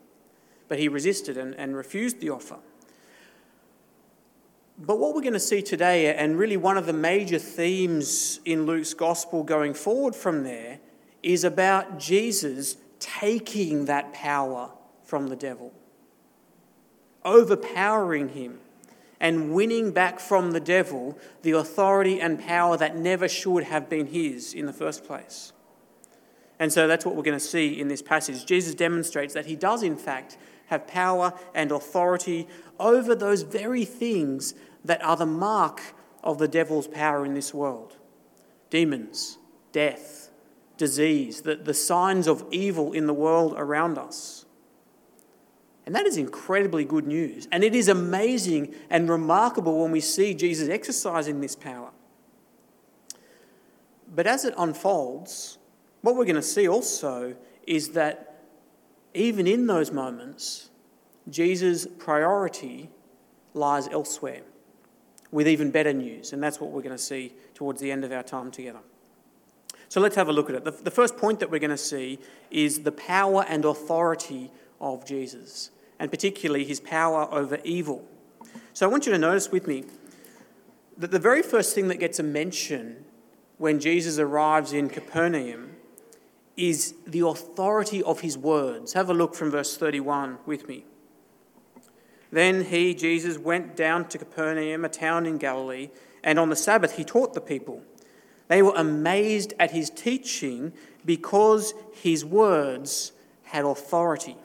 But 0.68 0.80
he 0.80 0.88
resisted 0.88 1.38
and, 1.38 1.54
and 1.56 1.76
refused 1.76 2.20
the 2.20 2.30
offer. 2.30 2.58
But 4.86 5.00
what 5.00 5.16
we're 5.16 5.22
going 5.22 5.32
to 5.32 5.40
see 5.40 5.62
today, 5.62 6.14
and 6.14 6.38
really 6.38 6.58
one 6.58 6.78
of 6.78 6.86
the 6.86 6.94
major 6.94 7.40
themes 7.40 8.42
in 8.44 8.66
Luke's 8.66 8.94
gospel 8.94 9.42
going 9.44 9.74
forward 9.74 10.14
from 10.14 10.44
there, 10.44 10.80
is 11.22 11.46
about 11.46 12.00
Jesus 12.00 12.76
taking 13.00 13.86
that 13.86 14.14
power 14.14 14.72
from 15.06 15.28
the 15.28 15.38
devil, 15.38 15.72
overpowering 17.24 18.30
him, 18.30 18.60
and 19.22 19.54
winning 19.54 19.92
back 19.92 20.20
from 20.20 20.52
the 20.52 20.60
devil 20.60 21.18
the 21.44 21.52
authority 21.52 22.20
and 22.20 22.42
power 22.42 22.76
that 22.76 22.98
never 22.98 23.30
should 23.30 23.64
have 23.64 23.90
been 23.90 24.08
his 24.08 24.54
in 24.54 24.66
the 24.66 24.74
first 24.74 25.06
place. 25.06 25.54
And 26.60 26.74
so 26.74 26.90
that's 26.90 27.06
what 27.06 27.16
we're 27.16 27.24
going 27.24 27.40
to 27.40 27.46
see 27.46 27.80
in 27.80 27.88
this 27.88 28.02
passage. 28.02 28.46
Jesus 28.46 28.76
demonstrates 28.76 29.34
that 29.34 29.46
he 29.46 29.56
does, 29.56 29.82
in 29.82 29.96
fact, 29.96 30.38
have 30.68 30.88
power 30.88 31.34
and 31.54 31.72
authority 31.72 32.48
over 32.80 33.16
those 33.16 33.44
very 33.44 33.86
things 33.86 34.54
that 34.86 35.04
are 35.04 35.16
the 35.16 35.26
mark 35.26 35.82
of 36.24 36.38
the 36.38 36.48
devil's 36.48 36.88
power 36.88 37.26
in 37.26 37.34
this 37.34 37.54
world 37.54 37.98
demons, 38.70 39.38
death, 39.72 40.32
disease, 40.78 41.42
the, 41.42 41.56
the 41.56 41.76
signs 41.76 42.28
of 42.28 42.44
evil 42.52 42.92
in 42.92 43.06
the 43.06 43.14
world 43.14 43.54
around 43.56 44.00
us. 44.00 44.46
And 45.86 45.94
that 45.94 46.08
is 46.08 46.18
incredibly 46.18 46.84
good 46.84 47.06
news. 47.06 47.48
And 47.52 47.64
it 47.64 47.76
is 47.76 47.88
amazing 47.88 48.74
and 48.90 49.08
remarkable 49.10 49.84
when 49.84 49.92
we 49.92 50.00
see 50.00 50.34
Jesus 50.34 50.70
exercising 50.70 51.40
this 51.40 51.56
power. 51.56 51.92
But 54.16 54.26
as 54.26 54.44
it 54.44 54.56
unfolds, 54.58 55.60
what 56.02 56.16
we're 56.16 56.26
going 56.26 56.36
to 56.36 56.42
see 56.42 56.68
also 56.68 57.36
is 57.68 57.90
that 57.90 58.46
even 59.14 59.46
in 59.46 59.68
those 59.68 59.92
moments, 59.92 60.72
Jesus' 61.30 61.86
priority 62.00 62.90
lies 63.54 63.88
elsewhere 63.90 64.42
with 65.34 65.48
even 65.48 65.72
better 65.72 65.92
news. 65.92 66.32
And 66.32 66.42
that's 66.42 66.62
what 66.62 66.70
we're 66.70 66.84
going 66.84 66.96
to 66.96 67.02
see 67.02 67.34
towards 67.56 67.82
the 67.82 67.92
end 67.92 68.06
of 68.06 68.12
our 68.12 68.22
time 68.22 68.52
together. 68.52 68.80
So 69.90 70.00
let's 70.00 70.16
have 70.16 70.30
a 70.30 70.34
look 70.34 70.50
at 70.50 70.56
it. 70.56 70.64
The, 70.64 70.72
the 70.72 70.92
first 70.92 71.18
point 71.18 71.40
that 71.40 71.50
we're 71.50 71.60
going 71.60 71.72
to 71.72 71.78
see 71.78 72.20
is 72.52 72.84
the 72.84 72.92
power 72.92 73.44
and 73.50 73.66
authority 73.66 74.52
of 74.80 75.06
Jesus, 75.06 75.72
and 76.00 76.12
particularly 76.12 76.64
his 76.64 76.80
power 76.80 77.28
over 77.32 77.58
evil. 77.64 78.08
So 78.74 78.88
I 78.88 78.92
want 78.92 79.08
you 79.08 79.12
to 79.12 79.18
notice 79.18 79.52
with 79.52 79.68
me 79.68 79.86
that 80.98 81.10
the 81.10 81.20
very 81.20 81.42
first 81.42 81.74
thing 81.74 81.88
that 81.88 81.98
gets 81.98 82.20
a 82.20 82.24
mention 82.24 83.04
when 83.58 83.80
Jesus 83.80 84.20
arrives 84.20 84.72
in 84.72 84.88
Capernaum 84.88 85.76
is 86.56 86.94
the 87.08 87.26
authority 87.26 88.04
of 88.04 88.22
his 88.22 88.38
words. 88.38 88.94
Have 88.94 89.10
a 89.10 89.14
look 89.16 89.34
from 89.34 89.50
verse 89.50 89.76
31 89.76 90.38
with 90.46 90.68
me. 90.68 90.86
Then 92.34 92.64
he, 92.64 92.96
Jesus, 92.96 93.38
went 93.38 93.76
down 93.76 94.08
to 94.08 94.18
Capernaum, 94.18 94.84
a 94.84 94.90
town 94.90 95.28
in 95.28 95.38
Galilee, 95.38 95.92
and 96.24 96.40
on 96.40 96.50
the 96.50 96.56
Sabbath 96.56 96.98
he 96.98 97.04
taught 97.04 97.36
the 97.36 97.42
people. 97.42 97.84
They 98.48 98.64
were 98.64 98.74
amazed 98.76 99.54
at 99.60 99.70
his 99.70 99.92
teaching 99.92 100.74
because 101.06 101.76
his 101.94 102.26
words 102.26 103.12
had 103.44 103.66
authority. 103.66 104.36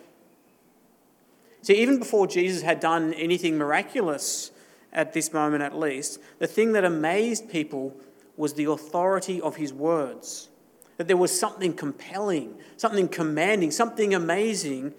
See, 1.63 1.81
even 1.81 1.99
before 1.99 2.27
Jesus 2.27 2.61
had 2.61 2.79
done 2.79 3.15
anything 3.15 3.57
miraculous 3.57 4.51
at 4.93 5.15
this 5.15 5.33
moment 5.33 5.63
at 5.63 5.75
least, 5.75 6.21
the 6.41 6.47
thing 6.47 6.73
that 6.73 6.85
amazed 6.85 7.49
people 7.49 7.97
was 8.37 8.53
the 8.53 8.67
authority 8.67 9.41
of 9.41 9.57
his 9.57 9.73
words. 9.73 10.51
That 10.99 11.09
there 11.09 11.17
was 11.17 11.39
something 11.39 11.73
compelling, 11.73 12.55
something 12.77 13.09
commanding, 13.09 13.71
something 13.71 14.13
amazing 14.13 14.93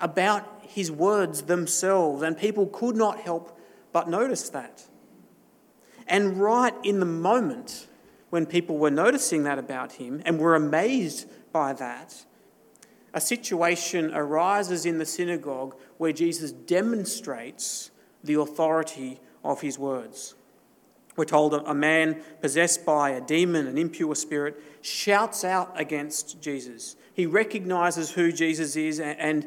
about 0.00 0.55
his 0.68 0.90
words 0.90 1.42
themselves, 1.42 2.22
and 2.22 2.36
people 2.36 2.66
could 2.66 2.96
not 2.96 3.20
help 3.20 3.58
but 3.92 4.08
notice 4.08 4.48
that. 4.50 4.84
And 6.06 6.38
right 6.38 6.74
in 6.82 7.00
the 7.00 7.06
moment 7.06 7.86
when 8.30 8.46
people 8.46 8.78
were 8.78 8.90
noticing 8.90 9.44
that 9.44 9.58
about 9.58 9.92
him 9.92 10.22
and 10.24 10.38
were 10.38 10.54
amazed 10.54 11.28
by 11.52 11.72
that, 11.74 12.24
a 13.14 13.20
situation 13.20 14.12
arises 14.14 14.84
in 14.84 14.98
the 14.98 15.06
synagogue 15.06 15.74
where 15.96 16.12
Jesus 16.12 16.52
demonstrates 16.52 17.90
the 18.22 18.34
authority 18.34 19.20
of 19.42 19.62
his 19.62 19.78
words. 19.78 20.34
We're 21.16 21.24
told 21.24 21.54
a 21.54 21.74
man 21.74 22.20
possessed 22.42 22.84
by 22.84 23.10
a 23.10 23.22
demon, 23.22 23.66
an 23.66 23.78
impure 23.78 24.14
spirit, 24.14 24.62
shouts 24.82 25.44
out 25.44 25.72
against 25.80 26.42
Jesus. 26.42 26.94
He 27.14 27.24
recognizes 27.24 28.10
who 28.10 28.30
Jesus 28.30 28.76
is 28.76 29.00
and, 29.00 29.46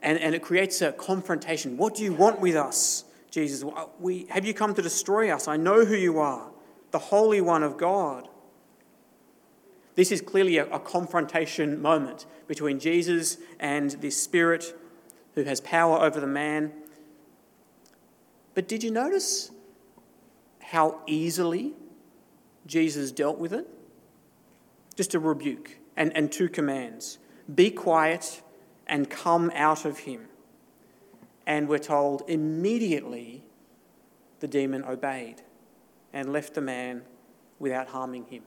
and, 0.00 0.18
and 0.18 0.34
it 0.34 0.42
creates 0.42 0.80
a 0.82 0.92
confrontation. 0.92 1.76
What 1.76 1.94
do 1.94 2.02
you 2.02 2.12
want 2.12 2.40
with 2.40 2.56
us, 2.56 3.04
Jesus? 3.30 3.68
We, 3.98 4.26
have 4.30 4.44
you 4.44 4.54
come 4.54 4.74
to 4.74 4.82
destroy 4.82 5.30
us? 5.30 5.48
I 5.48 5.56
know 5.56 5.84
who 5.84 5.96
you 5.96 6.18
are 6.18 6.50
the 6.90 6.98
Holy 6.98 7.40
One 7.40 7.62
of 7.62 7.76
God. 7.76 8.28
This 9.94 10.10
is 10.10 10.20
clearly 10.20 10.58
a, 10.58 10.66
a 10.70 10.78
confrontation 10.78 11.82
moment 11.82 12.24
between 12.46 12.78
Jesus 12.78 13.36
and 13.60 13.90
this 13.90 14.20
spirit 14.20 14.74
who 15.34 15.42
has 15.44 15.60
power 15.60 15.98
over 15.98 16.20
the 16.20 16.26
man. 16.26 16.72
But 18.54 18.68
did 18.68 18.82
you 18.82 18.90
notice 18.90 19.50
how 20.60 21.00
easily 21.06 21.74
Jesus 22.66 23.12
dealt 23.12 23.38
with 23.38 23.52
it? 23.52 23.68
Just 24.96 25.14
a 25.14 25.18
rebuke 25.18 25.78
and, 25.96 26.16
and 26.16 26.30
two 26.32 26.48
commands 26.48 27.18
be 27.54 27.70
quiet 27.70 28.42
and 28.88 29.10
come 29.10 29.50
out 29.54 29.84
of 29.84 30.00
him. 30.00 30.28
And 31.46 31.68
we're 31.68 31.78
told 31.78 32.22
immediately 32.28 33.44
the 34.40 34.48
demon 34.48 34.84
obeyed 34.84 35.42
and 36.12 36.32
left 36.32 36.54
the 36.54 36.60
man 36.60 37.02
without 37.58 37.88
harming 37.88 38.26
him. 38.26 38.42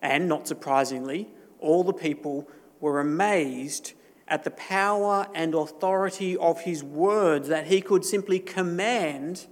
And 0.00 0.28
not 0.28 0.46
surprisingly, 0.46 1.28
all 1.58 1.84
the 1.84 1.92
people 1.92 2.48
were 2.80 3.00
amazed 3.00 3.92
at 4.28 4.44
the 4.44 4.50
power 4.50 5.26
and 5.34 5.54
authority 5.54 6.36
of 6.36 6.62
his 6.62 6.84
words 6.84 7.48
that 7.48 7.66
he 7.66 7.80
could 7.80 8.04
simply 8.04 8.38
command 8.38 9.46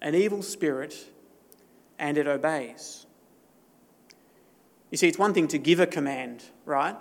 an 0.00 0.14
evil 0.14 0.42
spirit 0.42 1.10
and 1.98 2.16
it 2.16 2.26
obeys. 2.26 3.06
You 4.90 4.96
see, 4.96 5.08
it's 5.08 5.18
one 5.18 5.34
thing 5.34 5.48
to 5.48 5.58
give 5.58 5.80
a 5.80 5.86
command, 5.86 6.44
right? 6.64 6.96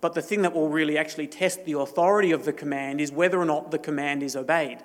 But 0.00 0.14
the 0.14 0.22
thing 0.22 0.42
that 0.42 0.54
will 0.54 0.68
really 0.68 0.96
actually 0.96 1.26
test 1.26 1.64
the 1.64 1.72
authority 1.72 2.30
of 2.30 2.44
the 2.44 2.52
command 2.52 3.00
is 3.00 3.10
whether 3.10 3.40
or 3.40 3.44
not 3.44 3.70
the 3.70 3.78
command 3.78 4.22
is 4.22 4.36
obeyed. 4.36 4.78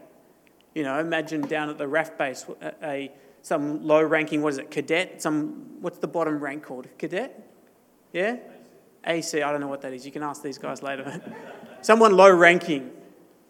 You 0.74 0.84
know, 0.84 1.00
imagine 1.00 1.42
down 1.42 1.70
at 1.70 1.78
the 1.78 1.88
RAF 1.88 2.18
base, 2.18 2.46
a, 2.82 3.12
some 3.44 3.86
low 3.86 4.02
ranking, 4.02 4.42
what 4.42 4.54
is 4.54 4.58
it, 4.58 4.72
cadet? 4.72 5.22
Some, 5.22 5.82
what's 5.82 6.00
the 6.00 6.08
bottom 6.08 6.40
rank 6.40 6.64
called? 6.64 6.88
Cadet? 6.98 7.48
Yeah? 8.12 8.38
AC, 9.06 9.42
I 9.42 9.52
don't 9.52 9.62
know 9.62 9.68
what 9.68 9.82
that 9.82 9.94
is. 9.94 10.06
You 10.06 10.12
can 10.12 10.24
ask 10.24 10.42
these 10.42 10.58
guys 10.58 10.82
later. 10.82 11.22
Someone 11.82 12.16
low 12.16 12.32
ranking 12.32 12.92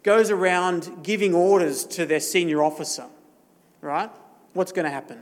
goes 0.02 0.32
around 0.32 1.04
giving 1.04 1.34
orders 1.34 1.86
to 1.86 2.06
their 2.06 2.20
senior 2.20 2.62
officer, 2.62 3.06
right? 3.80 4.10
What's 4.54 4.72
going 4.72 4.86
to 4.86 4.92
happen? 4.92 5.22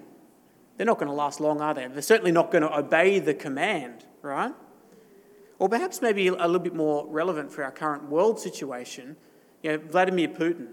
They're 0.77 0.86
not 0.88 0.98
going 0.98 1.10
to 1.10 1.13
last 1.13 1.39
long, 1.39 1.62
are 1.62 1.74
they? 1.74 1.86
They're 1.88 2.01
certainly 2.01 2.31
not 2.31 2.50
going 2.50 2.63
to 2.63 2.75
obey 2.75 3.19
the 3.19 3.33
command, 3.33 4.05
right? 4.21 4.53
Or 5.62 5.70
perhaps 5.70 6.01
maybe 6.01 6.25
a 6.27 6.32
little 6.32 6.58
bit 6.58 6.74
more 6.74 7.06
relevant 7.06 7.51
for 7.51 7.63
our 7.63 7.70
current 7.70 8.10
world 8.10 8.39
situation, 8.39 9.15
you 9.62 9.72
know, 9.72 9.77
Vladimir 9.77 10.27
Putin 10.27 10.70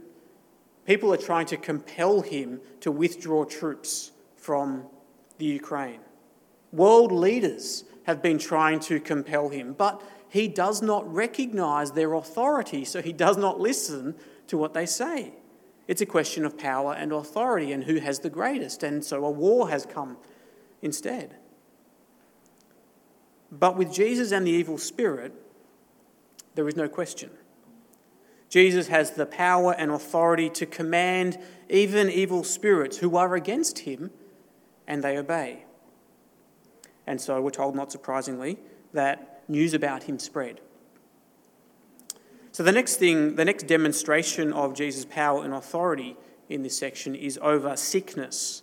People 0.87 1.13
are 1.13 1.19
trying 1.19 1.45
to 1.45 1.59
compel 1.59 2.23
him 2.23 2.63
to 2.81 2.91
withdraw 2.91 3.45
troops 3.45 4.13
from 4.39 4.87
the 5.37 5.45
Ukraine. 5.45 6.01
World 6.73 7.13
leaders 7.13 7.85
have 8.05 8.23
been 8.23 8.39
trying 8.39 8.81
to 8.81 8.99
compel 8.99 9.51
him, 9.51 9.75
but 9.75 10.03
he 10.31 10.49
does 10.49 10.81
not 10.81 11.07
recognize 11.13 11.93
their 11.93 12.15
authority, 12.15 12.87
so 12.87 13.03
he 13.03 13.13
does 13.13 13.37
not 13.37 13.61
listen 13.61 14.15
to 14.47 14.57
what 14.57 14.73
they 14.73 14.87
say. 14.87 15.35
It's 15.87 16.01
a 16.01 16.07
question 16.07 16.47
of 16.47 16.57
power 16.57 16.95
and 16.95 17.13
authority 17.13 17.73
and 17.73 17.85
who 17.85 17.97
has 17.97 18.21
the 18.21 18.31
greatest, 18.31 18.83
and 18.83 19.05
so 19.05 19.27
a 19.27 19.31
war 19.31 19.69
has 19.69 19.85
come 19.85 20.17
instead. 20.81 21.37
But 23.51 23.77
with 23.77 23.93
Jesus 23.93 24.33
and 24.33 24.47
the 24.47 24.51
evil 24.51 24.79
spirit, 24.79 25.33
there 26.55 26.69
is 26.69 26.77
no 26.77 26.89
question. 26.89 27.31
Jesus 28.49 28.89
has 28.89 29.13
the 29.13 29.27
power 29.27 29.75
and 29.75 29.91
authority 29.91 30.49
to 30.51 30.67
command 30.67 31.39
even 31.69 32.09
evil 32.11 32.45
spirits 32.45 32.99
who 32.99 33.17
are 33.17 33.35
against 33.35 33.81
him, 33.81 34.11
and 34.87 35.05
they 35.05 35.17
obey. 35.19 35.65
And 37.07 37.21
so 37.21 37.41
we're 37.41 37.51
told, 37.51 37.75
not 37.75 37.93
surprisingly, 37.93 38.59
that 38.93 39.43
news 39.49 39.75
about 39.75 40.05
him 40.05 40.19
spread. 40.19 40.61
So 42.53 42.63
the 42.63 42.73
next 42.73 42.97
thing, 42.97 43.37
the 43.37 43.45
next 43.45 43.67
demonstration 43.67 44.53
of 44.53 44.75
Jesus' 44.75 45.05
power 45.05 45.45
and 45.45 45.55
authority 45.55 46.17
in 46.49 46.63
this 46.63 46.77
section 46.77 47.15
is 47.15 47.39
over 47.43 47.77
sickness. 47.77 48.63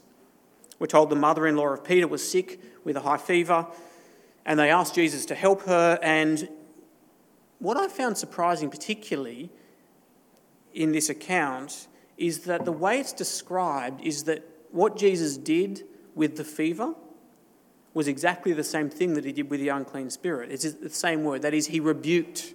We're 0.79 0.87
told 0.87 1.09
the 1.09 1.15
mother 1.15 1.47
in 1.47 1.55
law 1.55 1.69
of 1.69 1.83
Peter 1.83 2.07
was 2.07 2.27
sick 2.27 2.59
with 2.83 2.97
a 2.97 3.01
high 3.01 3.17
fever, 3.17 3.67
and 4.45 4.59
they 4.59 4.69
asked 4.69 4.95
Jesus 4.95 5.25
to 5.27 5.35
help 5.35 5.63
her. 5.63 5.97
And 6.01 6.47
what 7.59 7.77
I 7.77 7.87
found 7.87 8.17
surprising, 8.17 8.69
particularly 8.69 9.49
in 10.73 10.91
this 10.91 11.09
account, 11.09 11.87
is 12.17 12.41
that 12.41 12.65
the 12.65 12.71
way 12.71 12.99
it's 12.99 13.13
described 13.13 14.01
is 14.01 14.23
that 14.25 14.43
what 14.71 14.97
Jesus 14.97 15.37
did 15.37 15.83
with 16.13 16.37
the 16.37 16.43
fever 16.43 16.93
was 17.93 18.07
exactly 18.07 18.51
the 18.51 18.63
same 18.63 18.89
thing 18.89 19.13
that 19.13 19.23
he 19.23 19.31
did 19.31 19.49
with 19.49 19.61
the 19.61 19.69
unclean 19.69 20.09
spirit. 20.09 20.51
It's 20.51 20.71
the 20.73 20.89
same 20.89 21.23
word. 21.23 21.41
That 21.41 21.53
is, 21.53 21.67
he 21.67 21.79
rebuked 21.79 22.53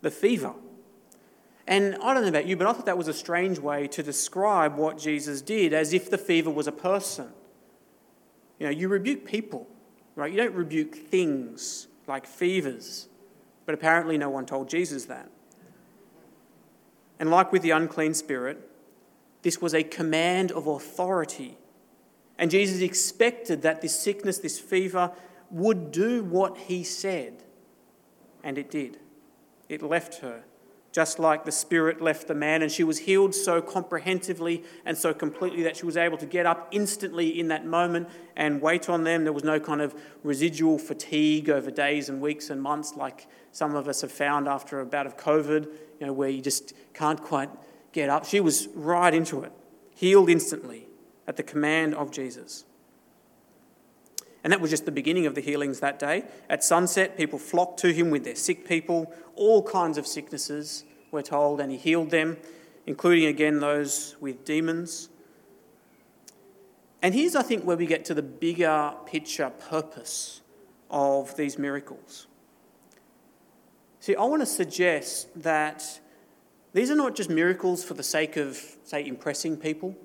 the 0.00 0.10
fever. 0.10 0.54
And 1.66 1.96
I 1.96 2.14
don't 2.14 2.22
know 2.22 2.28
about 2.28 2.46
you, 2.46 2.56
but 2.56 2.66
I 2.66 2.72
thought 2.72 2.86
that 2.86 2.96
was 2.96 3.08
a 3.08 3.12
strange 3.12 3.58
way 3.58 3.88
to 3.88 4.02
describe 4.02 4.76
what 4.76 4.98
Jesus 4.98 5.42
did, 5.42 5.72
as 5.72 5.92
if 5.92 6.10
the 6.10 6.18
fever 6.18 6.50
was 6.50 6.66
a 6.66 6.72
person. 6.72 7.28
You 8.58 8.66
know, 8.66 8.72
you 8.72 8.88
rebuke 8.88 9.26
people, 9.26 9.66
right? 10.16 10.32
You 10.32 10.38
don't 10.38 10.54
rebuke 10.54 10.94
things 10.96 11.86
like 12.08 12.26
fevers. 12.26 13.08
But 13.64 13.74
apparently, 13.74 14.18
no 14.18 14.30
one 14.30 14.46
told 14.46 14.68
Jesus 14.68 15.04
that. 15.04 15.30
And 17.18 17.30
like 17.30 17.52
with 17.52 17.62
the 17.62 17.70
unclean 17.70 18.14
spirit, 18.14 18.68
this 19.42 19.60
was 19.60 19.74
a 19.74 19.82
command 19.82 20.50
of 20.52 20.66
authority. 20.66 21.56
And 22.38 22.50
Jesus 22.50 22.80
expected 22.80 23.62
that 23.62 23.80
this 23.80 23.98
sickness, 23.98 24.38
this 24.38 24.58
fever, 24.58 25.12
would 25.50 25.92
do 25.92 26.24
what 26.24 26.56
he 26.58 26.82
said. 26.82 27.42
And 28.42 28.58
it 28.58 28.70
did. 28.70 28.98
It 29.68 29.82
left 29.82 30.16
her 30.18 30.44
just 30.96 31.18
like 31.18 31.44
the 31.44 31.52
Spirit 31.52 32.00
left 32.00 32.26
the 32.26 32.34
man, 32.34 32.62
and 32.62 32.72
she 32.72 32.82
was 32.82 33.00
healed 33.00 33.34
so 33.34 33.60
comprehensively 33.60 34.64
and 34.86 34.96
so 34.96 35.12
completely 35.12 35.62
that 35.62 35.76
she 35.76 35.84
was 35.84 35.94
able 35.94 36.16
to 36.16 36.24
get 36.24 36.46
up 36.46 36.68
instantly 36.70 37.38
in 37.38 37.48
that 37.48 37.66
moment 37.66 38.08
and 38.34 38.62
wait 38.62 38.88
on 38.88 39.04
them. 39.04 39.24
There 39.24 39.32
was 39.34 39.44
no 39.44 39.60
kind 39.60 39.82
of 39.82 39.94
residual 40.22 40.78
fatigue 40.78 41.50
over 41.50 41.70
days 41.70 42.08
and 42.08 42.18
weeks 42.18 42.48
and 42.48 42.62
months 42.62 42.94
like 42.96 43.26
some 43.52 43.74
of 43.74 43.88
us 43.88 44.00
have 44.00 44.10
found 44.10 44.48
after 44.48 44.80
a 44.80 44.86
bout 44.86 45.04
of 45.04 45.18
COVID, 45.18 45.66
you 46.00 46.06
know, 46.06 46.14
where 46.14 46.30
you 46.30 46.40
just 46.40 46.72
can't 46.94 47.22
quite 47.22 47.50
get 47.92 48.08
up. 48.08 48.24
She 48.24 48.40
was 48.40 48.68
right 48.74 49.12
into 49.12 49.42
it, 49.42 49.52
healed 49.94 50.30
instantly 50.30 50.88
at 51.28 51.36
the 51.36 51.42
command 51.42 51.94
of 51.94 52.10
Jesus. 52.10 52.64
And 54.42 54.50
that 54.50 54.62
was 54.62 54.70
just 54.70 54.86
the 54.86 54.92
beginning 54.92 55.26
of 55.26 55.34
the 55.34 55.42
healings 55.42 55.80
that 55.80 55.98
day. 55.98 56.24
At 56.48 56.64
sunset, 56.64 57.18
people 57.18 57.38
flocked 57.38 57.80
to 57.80 57.92
him 57.92 58.08
with 58.10 58.24
their 58.24 58.34
sick 58.34 58.66
people, 58.66 59.12
all 59.34 59.62
kinds 59.62 59.98
of 59.98 60.06
sicknesses, 60.06 60.84
we're 61.10 61.22
told, 61.22 61.60
and 61.60 61.70
he 61.70 61.78
healed 61.78 62.10
them, 62.10 62.36
including 62.86 63.26
again 63.26 63.60
those 63.60 64.16
with 64.20 64.44
demons. 64.44 65.08
And 67.02 67.14
here's, 67.14 67.36
I 67.36 67.42
think, 67.42 67.64
where 67.64 67.76
we 67.76 67.86
get 67.86 68.04
to 68.06 68.14
the 68.14 68.22
bigger 68.22 68.94
picture 69.06 69.50
purpose 69.50 70.40
of 70.90 71.36
these 71.36 71.58
miracles. 71.58 72.26
See, 74.00 74.14
I 74.14 74.24
want 74.24 74.42
to 74.42 74.46
suggest 74.46 75.42
that 75.42 76.00
these 76.72 76.90
are 76.90 76.96
not 76.96 77.14
just 77.14 77.30
miracles 77.30 77.82
for 77.84 77.94
the 77.94 78.02
sake 78.02 78.36
of, 78.36 78.60
say, 78.84 79.06
impressing 79.06 79.56
people, 79.56 79.96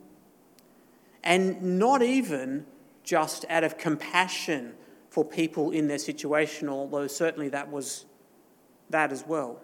and 1.24 1.80
not 1.80 2.02
even 2.02 2.66
just 3.04 3.46
out 3.50 3.64
of 3.64 3.78
compassion 3.78 4.74
for 5.10 5.26
people 5.26 5.72
in 5.72 5.88
their 5.88 5.98
situation, 5.98 6.70
although 6.70 7.08
certainly 7.08 7.50
that 7.50 7.70
was 7.70 8.06
that 8.90 9.12
as 9.12 9.26
well. 9.28 9.62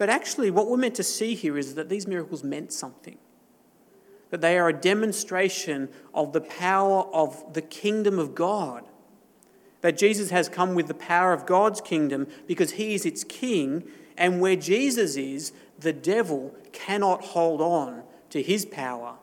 But 0.00 0.08
actually, 0.08 0.50
what 0.50 0.66
we're 0.66 0.78
meant 0.78 0.94
to 0.94 1.02
see 1.02 1.34
here 1.34 1.58
is 1.58 1.74
that 1.74 1.90
these 1.90 2.06
miracles 2.06 2.42
meant 2.42 2.72
something. 2.72 3.18
That 4.30 4.40
they 4.40 4.56
are 4.56 4.70
a 4.70 4.72
demonstration 4.72 5.90
of 6.14 6.32
the 6.32 6.40
power 6.40 7.02
of 7.12 7.52
the 7.52 7.60
kingdom 7.60 8.18
of 8.18 8.34
God. 8.34 8.84
That 9.82 9.98
Jesus 9.98 10.30
has 10.30 10.48
come 10.48 10.74
with 10.74 10.88
the 10.88 10.94
power 10.94 11.34
of 11.34 11.44
God's 11.44 11.82
kingdom 11.82 12.28
because 12.46 12.72
he 12.72 12.94
is 12.94 13.04
its 13.04 13.24
king, 13.24 13.84
and 14.16 14.40
where 14.40 14.56
Jesus 14.56 15.16
is, 15.16 15.52
the 15.78 15.92
devil 15.92 16.54
cannot 16.72 17.22
hold 17.22 17.60
on 17.60 18.02
to 18.30 18.40
his 18.40 18.64
power, 18.64 19.16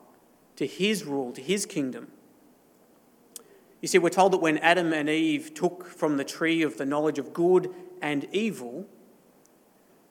to 0.54 0.64
his 0.64 1.02
rule, 1.02 1.32
to 1.32 1.42
his 1.42 1.66
kingdom. 1.66 2.06
You 3.80 3.88
see, 3.88 3.98
we're 3.98 4.10
told 4.10 4.32
that 4.32 4.38
when 4.38 4.58
Adam 4.58 4.92
and 4.92 5.08
Eve 5.08 5.54
took 5.54 5.86
from 5.86 6.18
the 6.18 6.24
tree 6.24 6.62
of 6.62 6.76
the 6.76 6.86
knowledge 6.86 7.18
of 7.18 7.32
good 7.32 7.74
and 8.00 8.28
evil, 8.30 8.86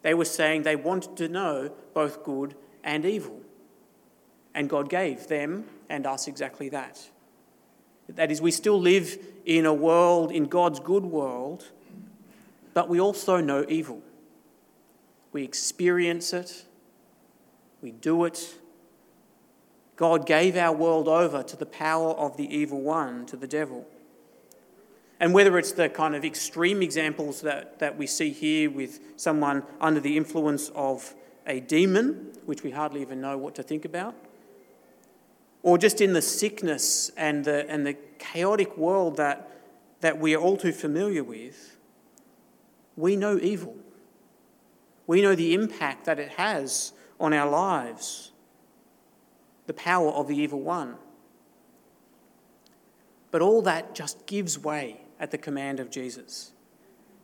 they 0.07 0.13
were 0.13 0.23
saying 0.23 0.63
they 0.63 0.77
wanted 0.77 1.17
to 1.17 1.27
know 1.27 1.69
both 1.93 2.23
good 2.23 2.55
and 2.81 3.05
evil. 3.05 3.41
And 4.55 4.69
God 4.69 4.87
gave 4.87 5.27
them 5.27 5.65
and 5.89 6.07
us 6.07 6.29
exactly 6.29 6.69
that. 6.69 7.09
That 8.07 8.31
is, 8.31 8.41
we 8.41 8.51
still 8.51 8.79
live 8.79 9.17
in 9.45 9.65
a 9.65 9.73
world, 9.73 10.31
in 10.31 10.45
God's 10.45 10.79
good 10.79 11.03
world, 11.03 11.71
but 12.73 12.87
we 12.87 13.01
also 13.01 13.41
know 13.41 13.65
evil. 13.67 14.01
We 15.33 15.43
experience 15.43 16.31
it, 16.31 16.63
we 17.81 17.91
do 17.91 18.23
it, 18.23 18.55
God 19.97 20.25
gave 20.25 20.55
our 20.55 20.73
world 20.73 21.09
over 21.09 21.43
to 21.43 21.57
the 21.57 21.65
power 21.65 22.11
of 22.11 22.37
the 22.37 22.55
evil 22.55 22.79
one, 22.79 23.25
to 23.25 23.35
the 23.35 23.45
devil. 23.45 23.85
And 25.19 25.33
whether 25.33 25.57
it's 25.57 25.71
the 25.71 25.89
kind 25.89 26.15
of 26.15 26.23
extreme 26.23 26.81
examples 26.81 27.41
that, 27.41 27.79
that 27.79 27.97
we 27.97 28.05
see 28.05 28.29
here 28.31 28.69
with 28.69 28.99
someone 29.15 29.63
under 29.81 29.99
the 29.99 30.15
influence 30.15 30.69
of 30.75 31.15
a 31.47 31.59
demon, 31.59 32.33
which 32.45 32.63
we 32.63 32.71
hardly 32.71 33.01
even 33.01 33.19
know 33.19 33.37
what 33.37 33.55
to 33.55 33.63
think 33.63 33.85
about, 33.85 34.13
or 35.63 35.77
just 35.77 36.01
in 36.01 36.13
the 36.13 36.21
sickness 36.21 37.11
and 37.17 37.45
the, 37.45 37.69
and 37.69 37.85
the 37.85 37.95
chaotic 38.19 38.77
world 38.77 39.17
that, 39.17 39.51
that 40.01 40.19
we 40.19 40.35
are 40.35 40.39
all 40.39 40.57
too 40.57 40.71
familiar 40.71 41.23
with, 41.23 41.77
we 42.95 43.15
know 43.15 43.39
evil. 43.41 43.75
We 45.07 45.21
know 45.21 45.35
the 45.35 45.53
impact 45.53 46.05
that 46.05 46.19
it 46.19 46.31
has 46.31 46.93
on 47.19 47.33
our 47.33 47.49
lives 47.49 48.31
the 49.65 49.73
power 49.73 50.09
of 50.11 50.27
the 50.27 50.37
evil 50.37 50.61
one. 50.61 50.95
But 53.31 53.41
all 53.41 53.61
that 53.63 53.93
just 53.93 54.25
gives 54.25 54.57
way 54.57 55.01
at 55.19 55.31
the 55.31 55.37
command 55.37 55.79
of 55.79 55.89
Jesus 55.89 56.51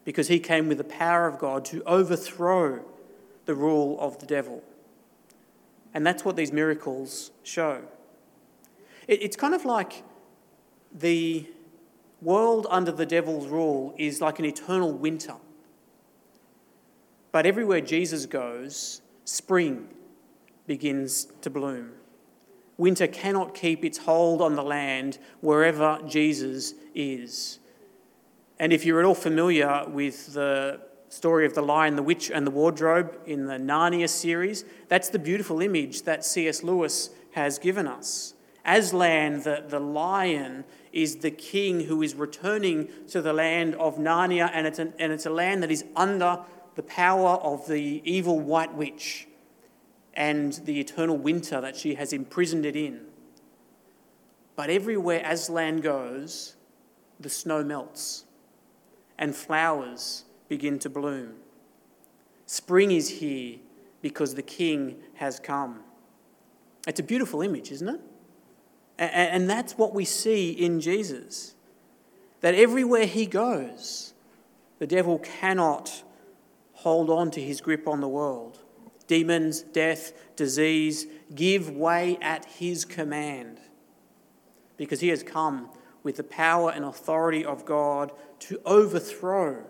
because 0.05 0.27
he 0.27 0.39
came 0.39 0.67
with 0.67 0.77
the 0.77 0.83
power 0.83 1.27
of 1.27 1.39
God 1.39 1.63
to 1.65 1.81
overthrow 1.83 2.83
the 3.45 3.55
rule 3.55 3.97
of 3.99 4.19
the 4.19 4.25
devil. 4.25 4.63
And 5.93 6.05
that's 6.05 6.25
what 6.25 6.35
these 6.35 6.51
miracles 6.51 7.31
show. 7.43 7.81
it's 9.07 9.35
kind 9.35 9.53
of 9.53 9.65
like 9.65 10.03
the 10.93 11.47
world 12.21 12.65
under 12.69 12.91
the 12.91 13.05
devil's 13.05 13.47
rule 13.47 13.93
is 13.97 14.21
like 14.21 14.39
an 14.39 14.45
eternal 14.45 14.91
winter. 14.91 15.35
But 17.31 17.45
everywhere 17.45 17.81
Jesus 17.81 18.25
goes, 18.25 19.01
spring 19.25 19.89
begins 20.67 21.25
to 21.41 21.49
bloom. 21.49 21.91
Winter 22.77 23.07
cannot 23.07 23.53
keep 23.53 23.83
its 23.83 23.99
hold 23.99 24.41
on 24.41 24.55
the 24.55 24.63
land 24.63 25.17
wherever 25.41 25.99
Jesus 26.07 26.73
is. 26.95 27.59
And 28.59 28.71
if 28.71 28.85
you're 28.85 28.99
at 28.99 29.05
all 29.05 29.15
familiar 29.15 29.85
with 29.87 30.33
the 30.33 30.79
story 31.09 31.45
of 31.45 31.53
the 31.53 31.61
lion, 31.61 31.95
the 31.95 32.03
witch, 32.03 32.31
and 32.31 32.45
the 32.45 32.51
wardrobe 32.51 33.19
in 33.25 33.45
the 33.45 33.57
Narnia 33.57 34.09
series, 34.09 34.65
that's 34.87 35.09
the 35.09 35.19
beautiful 35.19 35.61
image 35.61 36.03
that 36.03 36.25
C.S. 36.25 36.63
Lewis 36.63 37.09
has 37.31 37.59
given 37.59 37.87
us. 37.87 38.33
Aslan, 38.65 39.41
the, 39.41 39.63
the 39.67 39.79
lion, 39.79 40.63
is 40.91 41.17
the 41.17 41.31
king 41.31 41.81
who 41.81 42.01
is 42.01 42.15
returning 42.15 42.87
to 43.09 43.21
the 43.21 43.33
land 43.33 43.75
of 43.75 43.97
Narnia, 43.97 44.49
and 44.53 44.65
it's, 44.65 44.79
an, 44.79 44.93
and 44.99 45.11
it's 45.11 45.25
a 45.25 45.29
land 45.29 45.63
that 45.63 45.71
is 45.71 45.83
under 45.95 46.39
the 46.75 46.83
power 46.83 47.37
of 47.37 47.67
the 47.67 48.01
evil 48.05 48.39
white 48.39 48.73
witch 48.73 49.27
and 50.13 50.53
the 50.65 50.79
eternal 50.79 51.17
winter 51.17 51.59
that 51.59 51.75
she 51.75 51.95
has 51.95 52.13
imprisoned 52.13 52.65
it 52.65 52.75
in. 52.75 53.01
But 54.55 54.69
everywhere 54.69 55.23
Aslan 55.25 55.81
goes, 55.81 56.55
the 57.19 57.29
snow 57.29 57.63
melts 57.63 58.25
and 59.17 59.35
flowers 59.35 60.25
begin 60.47 60.79
to 60.79 60.89
bloom. 60.89 61.35
Spring 62.45 62.91
is 62.91 63.09
here 63.19 63.57
because 64.01 64.35
the 64.35 64.41
king 64.41 64.97
has 65.15 65.39
come. 65.39 65.81
It's 66.87 66.99
a 66.99 67.03
beautiful 67.03 67.41
image, 67.41 67.71
isn't 67.71 67.89
it? 67.89 68.01
And 68.99 69.49
that's 69.49 69.77
what 69.77 69.93
we 69.93 70.05
see 70.05 70.51
in 70.51 70.79
Jesus. 70.79 71.55
That 72.41 72.53
everywhere 72.53 73.05
he 73.05 73.25
goes, 73.25 74.13
the 74.79 74.87
devil 74.87 75.19
cannot 75.19 76.03
hold 76.73 77.09
on 77.09 77.31
to 77.31 77.41
his 77.41 77.61
grip 77.61 77.87
on 77.87 78.01
the 78.01 78.07
world 78.07 78.59
demons, 79.07 79.61
death, 79.61 80.13
disease 80.35 81.07
give 81.35 81.69
way 81.69 82.17
at 82.21 82.45
his 82.45 82.85
command 82.85 83.59
because 84.77 85.01
he 85.01 85.09
has 85.09 85.23
come 85.23 85.69
with 86.03 86.17
the 86.17 86.23
power 86.23 86.69
and 86.69 86.85
authority 86.85 87.43
of 87.43 87.65
God 87.65 88.11
to 88.39 88.59
overthrow 88.65 89.63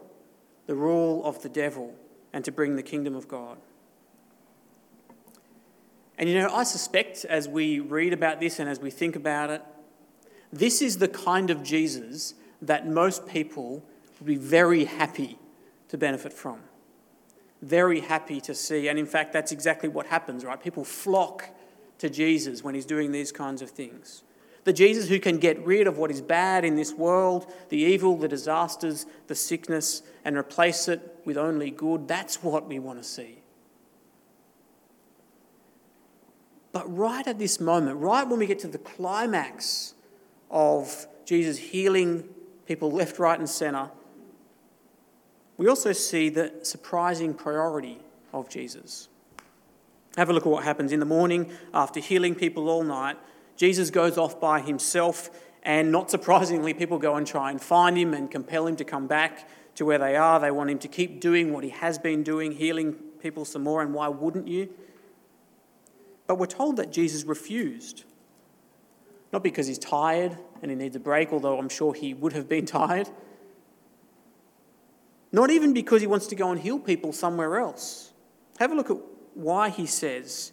the 0.66 0.76
rule 0.76 1.24
of 1.24 1.42
the 1.42 1.50
devil 1.50 1.94
and 2.34 2.44
to 2.44 2.52
bring 2.52 2.76
the 2.76 2.84
kingdom 2.84 3.16
of 3.16 3.28
God. 3.28 3.58
And 6.18 6.30
you 6.30 6.38
know, 6.40 6.54
I 6.54 6.64
suspect 6.64 7.26
as 7.26 7.48
we 7.48 7.80
read 7.80 8.14
about 8.14 8.40
this 8.40 8.60
and 8.60 8.70
as 8.70 8.80
we 8.80 8.90
think 8.90 9.16
about 9.16 9.50
it, 9.50 9.62
This 10.54 10.84
is 10.84 11.00
the 11.00 11.08
kind 11.08 11.50
of 11.50 11.64
Jesus 11.64 12.36
that 12.62 12.88
most 12.88 13.26
people 13.26 13.84
would 14.20 14.28
be 14.28 14.36
very 14.36 14.86
happy 14.86 15.40
to 15.90 15.98
benefit 15.98 16.32
from. 16.32 16.60
Very 17.64 18.02
happy 18.02 18.40
to 18.42 18.54
see. 18.54 18.88
And 18.88 19.00
in 19.00 19.08
fact, 19.08 19.34
that's 19.34 19.52
exactly 19.52 19.90
what 19.90 20.06
happens, 20.06 20.46
right? 20.46 20.62
People 20.62 20.86
flock 20.86 21.50
to 21.98 22.10
Jesus 22.10 22.64
when 22.64 22.76
he's 22.76 22.86
doing 22.86 23.12
these 23.12 23.32
kinds 23.32 23.64
of 23.64 23.72
things. 23.72 24.22
The 24.64 24.74
Jesus 24.74 25.10
who 25.10 25.20
can 25.20 25.40
get 25.40 25.64
rid 25.66 25.88
of 25.88 25.98
what 25.98 26.10
is 26.10 26.22
bad 26.22 26.64
in 26.64 26.76
this 26.76 26.94
world, 26.94 27.52
the 27.70 27.78
evil, 27.78 28.18
the 28.18 28.28
disasters, 28.30 29.06
the 29.28 29.36
sickness, 29.36 30.04
and 30.24 30.38
replace 30.38 30.88
it 30.88 31.20
with 31.26 31.38
only 31.38 31.70
good. 31.70 32.08
That's 32.08 32.42
what 32.42 32.68
we 32.68 32.80
want 32.80 33.00
to 33.00 33.04
see. 33.04 33.40
But 36.72 36.92
right 36.96 37.28
at 37.28 37.40
this 37.40 37.60
moment, 37.60 38.00
right 38.00 38.28
when 38.28 38.40
we 38.40 38.48
get 38.48 38.60
to 38.60 38.68
the 38.68 38.80
climax 38.80 39.94
of 40.50 41.08
Jesus 41.26 41.58
healing 41.58 42.28
people 42.66 42.92
left, 42.92 43.20
right, 43.20 43.38
and 43.38 43.50
centre, 43.50 43.92
we 45.58 45.68
also 45.68 45.92
see 45.92 46.30
the 46.30 46.52
surprising 46.64 47.34
priority 47.34 48.00
of 48.34 48.50
Jesus. 48.50 49.08
Have 50.18 50.30
a 50.30 50.34
look 50.34 50.46
at 50.46 50.52
what 50.52 50.64
happens 50.64 50.92
in 50.92 51.00
the 51.00 51.06
morning 51.06 51.52
after 51.74 52.00
healing 52.00 52.34
people 52.34 52.70
all 52.70 52.84
night. 52.84 53.18
Jesus 53.56 53.90
goes 53.90 54.18
off 54.18 54.40
by 54.40 54.60
himself, 54.60 55.30
and 55.64 55.92
not 55.92 56.10
surprisingly, 56.10 56.74
people 56.74 56.98
go 56.98 57.16
and 57.16 57.26
try 57.26 57.52
and 57.52 57.62
find 57.62 57.98
him 57.98 58.14
and 58.14 58.30
compel 58.30 58.68
him 58.68 58.76
to 58.78 58.84
come 58.84 59.08
back 59.08 59.48
to 59.76 59.86
where 59.86 59.98
they 59.98 60.16
are. 60.16 60.40
They 60.40 60.52
want 60.52 60.70
him 60.70 60.80
to 60.80 60.88
keep 60.88 61.20
doing 61.20 61.54
what 61.54 61.64
he 61.64 61.70
has 61.70 61.98
been 61.98 62.24
doing, 62.24 62.52
healing 62.52 62.94
people 63.22 63.46
some 63.46 63.64
more, 63.64 63.82
and 63.82 63.94
why 63.94 64.08
wouldn't 64.08 64.48
you? 64.48 64.70
But 66.28 66.36
we're 66.36 66.46
told 66.46 66.78
that 66.78 66.92
Jesus 66.92 67.24
refused. 67.24 68.04
Not 69.32 69.44
because 69.44 69.68
he's 69.68 69.80
tired 69.80 70.38
and 70.62 70.70
he 70.70 70.76
needs 70.76 70.96
a 70.96 71.00
break, 71.00 71.34
although 71.34 71.58
I'm 71.58 71.70
sure 71.70 71.94
he 71.94 72.14
would 72.14 72.34
have 72.34 72.48
been 72.48 72.66
tired. 72.68 73.10
Not 75.32 75.50
even 75.50 75.74
because 75.74 76.02
he 76.02 76.08
wants 76.08 76.28
to 76.28 76.36
go 76.36 76.52
and 76.52 76.62
heal 76.62 76.78
people 76.78 77.12
somewhere 77.12 77.58
else. 77.58 78.14
Have 78.60 78.72
a 78.72 78.76
look 78.76 78.92
at 78.92 78.98
why 79.34 79.70
he 79.70 79.88
says 79.88 80.52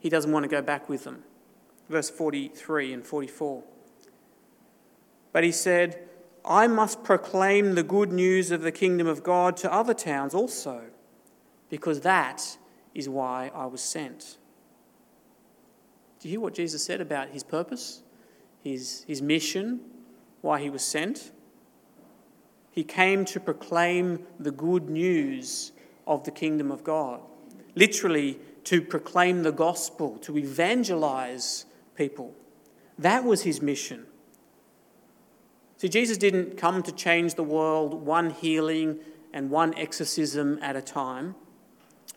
he 0.00 0.08
doesn't 0.08 0.32
want 0.32 0.42
to 0.42 0.48
go 0.48 0.60
back 0.60 0.88
with 0.88 1.04
them. 1.04 1.22
Verse 1.88 2.10
43 2.10 2.92
and 2.92 3.04
44. 3.04 3.62
But 5.32 5.44
he 5.44 5.52
said, 5.52 6.08
I 6.44 6.66
must 6.66 7.04
proclaim 7.04 7.74
the 7.74 7.82
good 7.82 8.12
news 8.12 8.50
of 8.50 8.62
the 8.62 8.72
kingdom 8.72 9.06
of 9.06 9.22
God 9.22 9.56
to 9.58 9.72
other 9.72 9.94
towns 9.94 10.34
also, 10.34 10.82
because 11.68 12.00
that 12.00 12.56
is 12.94 13.08
why 13.08 13.50
I 13.54 13.66
was 13.66 13.80
sent. 13.80 14.38
Do 16.20 16.28
you 16.28 16.32
hear 16.32 16.40
what 16.40 16.54
Jesus 16.54 16.82
said 16.82 17.00
about 17.00 17.28
his 17.28 17.44
purpose, 17.44 18.02
his, 18.64 19.04
his 19.06 19.22
mission, 19.22 19.80
why 20.40 20.60
he 20.60 20.70
was 20.70 20.82
sent? 20.82 21.30
He 22.70 22.82
came 22.82 23.24
to 23.26 23.40
proclaim 23.40 24.26
the 24.38 24.50
good 24.50 24.88
news 24.88 25.72
of 26.06 26.24
the 26.24 26.30
kingdom 26.30 26.70
of 26.70 26.82
God. 26.82 27.20
Literally, 27.74 28.38
to 28.64 28.82
proclaim 28.82 29.42
the 29.42 29.52
gospel, 29.52 30.18
to 30.18 30.36
evangelize 30.36 31.66
people. 31.98 32.34
That 32.98 33.24
was 33.24 33.42
his 33.42 33.60
mission. 33.60 34.06
See, 35.76 35.88
Jesus 35.88 36.16
didn't 36.16 36.56
come 36.56 36.82
to 36.84 36.92
change 36.92 37.34
the 37.34 37.44
world 37.44 37.92
one 38.06 38.30
healing 38.30 39.00
and 39.34 39.50
one 39.50 39.74
exorcism 39.74 40.58
at 40.62 40.74
a 40.76 40.80
time, 40.80 41.34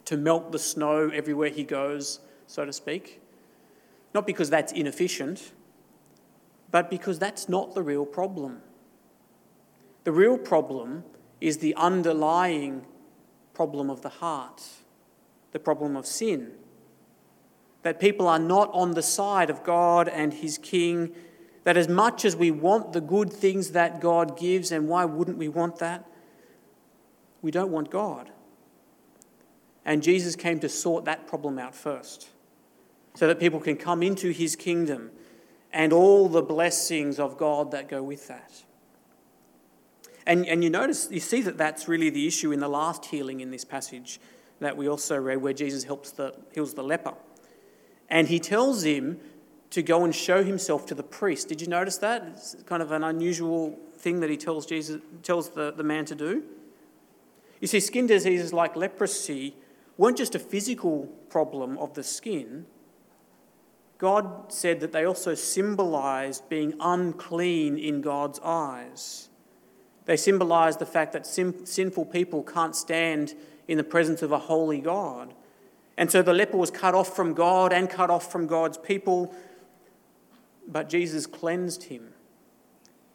to 0.05 0.15
melt 0.15 0.51
the 0.51 0.59
snow 0.59 1.09
everywhere 1.09 1.49
he 1.49 1.63
goes, 1.63 2.21
so 2.47 2.63
to 2.63 2.71
speak. 2.71 3.21
Not 4.13 4.25
because 4.25 4.49
that's 4.49 4.71
inefficient, 4.71 5.51
but 6.71 6.89
because 6.89 7.19
that's 7.19 7.49
not 7.49 7.75
the 7.75 7.83
real 7.83 8.05
problem. 8.05 8.61
The 10.05 10.11
real 10.11 10.37
problem 10.37 11.03
is 11.39 11.57
the 11.57 11.75
underlying 11.75 12.85
problem 13.53 13.89
of 13.89 14.01
the 14.01 14.09
heart, 14.09 14.63
the 15.51 15.59
problem 15.59 15.95
of 15.95 16.05
sin. 16.05 16.53
That 17.83 17.99
people 17.99 18.27
are 18.27 18.39
not 18.39 18.69
on 18.73 18.91
the 18.91 19.01
side 19.01 19.49
of 19.49 19.63
God 19.63 20.07
and 20.07 20.33
His 20.33 20.57
King. 20.57 21.13
That 21.63 21.77
as 21.77 21.87
much 21.87 22.25
as 22.25 22.35
we 22.35 22.51
want 22.51 22.93
the 22.93 23.01
good 23.01 23.31
things 23.31 23.71
that 23.71 24.01
God 24.01 24.37
gives, 24.37 24.71
and 24.71 24.87
why 24.87 25.05
wouldn't 25.05 25.37
we 25.37 25.47
want 25.47 25.77
that? 25.77 26.05
We 27.41 27.51
don't 27.51 27.71
want 27.71 27.89
God. 27.89 28.29
And 29.83 30.03
Jesus 30.03 30.35
came 30.35 30.59
to 30.59 30.69
sort 30.69 31.05
that 31.05 31.27
problem 31.27 31.57
out 31.57 31.75
first 31.75 32.29
so 33.15 33.27
that 33.27 33.39
people 33.39 33.59
can 33.59 33.77
come 33.77 34.03
into 34.03 34.31
his 34.31 34.55
kingdom 34.55 35.11
and 35.73 35.91
all 35.91 36.29
the 36.29 36.41
blessings 36.41 37.19
of 37.19 37.37
God 37.37 37.71
that 37.71 37.87
go 37.87 38.03
with 38.03 38.27
that. 38.27 38.63
And, 40.25 40.45
and 40.45 40.63
you 40.63 40.69
notice, 40.69 41.07
you 41.09 41.19
see 41.19 41.41
that 41.41 41.57
that's 41.57 41.87
really 41.87 42.09
the 42.09 42.27
issue 42.27 42.51
in 42.51 42.59
the 42.59 42.67
last 42.67 43.05
healing 43.05 43.39
in 43.39 43.51
this 43.51 43.65
passage 43.65 44.19
that 44.59 44.77
we 44.77 44.87
also 44.87 45.17
read, 45.17 45.41
where 45.41 45.53
Jesus 45.53 45.83
helps 45.83 46.11
the, 46.11 46.35
heals 46.53 46.75
the 46.75 46.83
leper. 46.83 47.15
And 48.11 48.27
he 48.27 48.39
tells 48.39 48.83
him 48.83 49.19
to 49.71 49.81
go 49.81 50.03
and 50.03 50.13
show 50.13 50.43
himself 50.43 50.85
to 50.87 50.93
the 50.93 51.01
priest. 51.01 51.47
Did 51.47 51.61
you 51.61 51.67
notice 51.67 51.97
that? 51.97 52.23
It's 52.27 52.55
kind 52.67 52.83
of 52.83 52.91
an 52.91 53.03
unusual 53.03 53.79
thing 53.97 54.19
that 54.19 54.29
he 54.29 54.37
tells 54.37 54.65
Jesus 54.65 55.01
tells 55.23 55.49
the, 55.49 55.71
the 55.71 55.83
man 55.83 56.05
to 56.05 56.15
do. 56.15 56.43
You 57.59 57.67
see, 57.67 57.79
skin 57.79 58.05
diseases 58.05 58.51
like 58.51 58.75
leprosy 58.75 59.55
weren't 59.97 60.17
just 60.17 60.35
a 60.35 60.39
physical 60.39 61.05
problem 61.29 61.77
of 61.77 61.93
the 61.93 62.03
skin, 62.03 62.65
God 64.01 64.51
said 64.51 64.79
that 64.79 64.91
they 64.91 65.05
also 65.05 65.35
symbolized 65.35 66.49
being 66.49 66.73
unclean 66.79 67.77
in 67.77 68.01
God's 68.01 68.39
eyes. 68.43 69.29
They 70.05 70.17
symbolized 70.17 70.79
the 70.79 70.87
fact 70.87 71.13
that 71.13 71.27
sin- 71.27 71.67
sinful 71.67 72.05
people 72.05 72.41
can't 72.41 72.75
stand 72.75 73.35
in 73.67 73.77
the 73.77 73.83
presence 73.83 74.23
of 74.23 74.31
a 74.31 74.39
holy 74.39 74.81
God. 74.81 75.35
And 76.01 76.09
so 76.09 76.23
the 76.23 76.33
leper 76.33 76.57
was 76.57 76.71
cut 76.71 76.95
off 76.95 77.15
from 77.15 77.35
God 77.35 77.71
and 77.71 77.87
cut 77.87 78.09
off 78.09 78.31
from 78.31 78.47
God's 78.47 78.79
people, 78.79 79.35
but 80.67 80.89
Jesus 80.89 81.27
cleansed 81.27 81.83
him. 81.83 82.15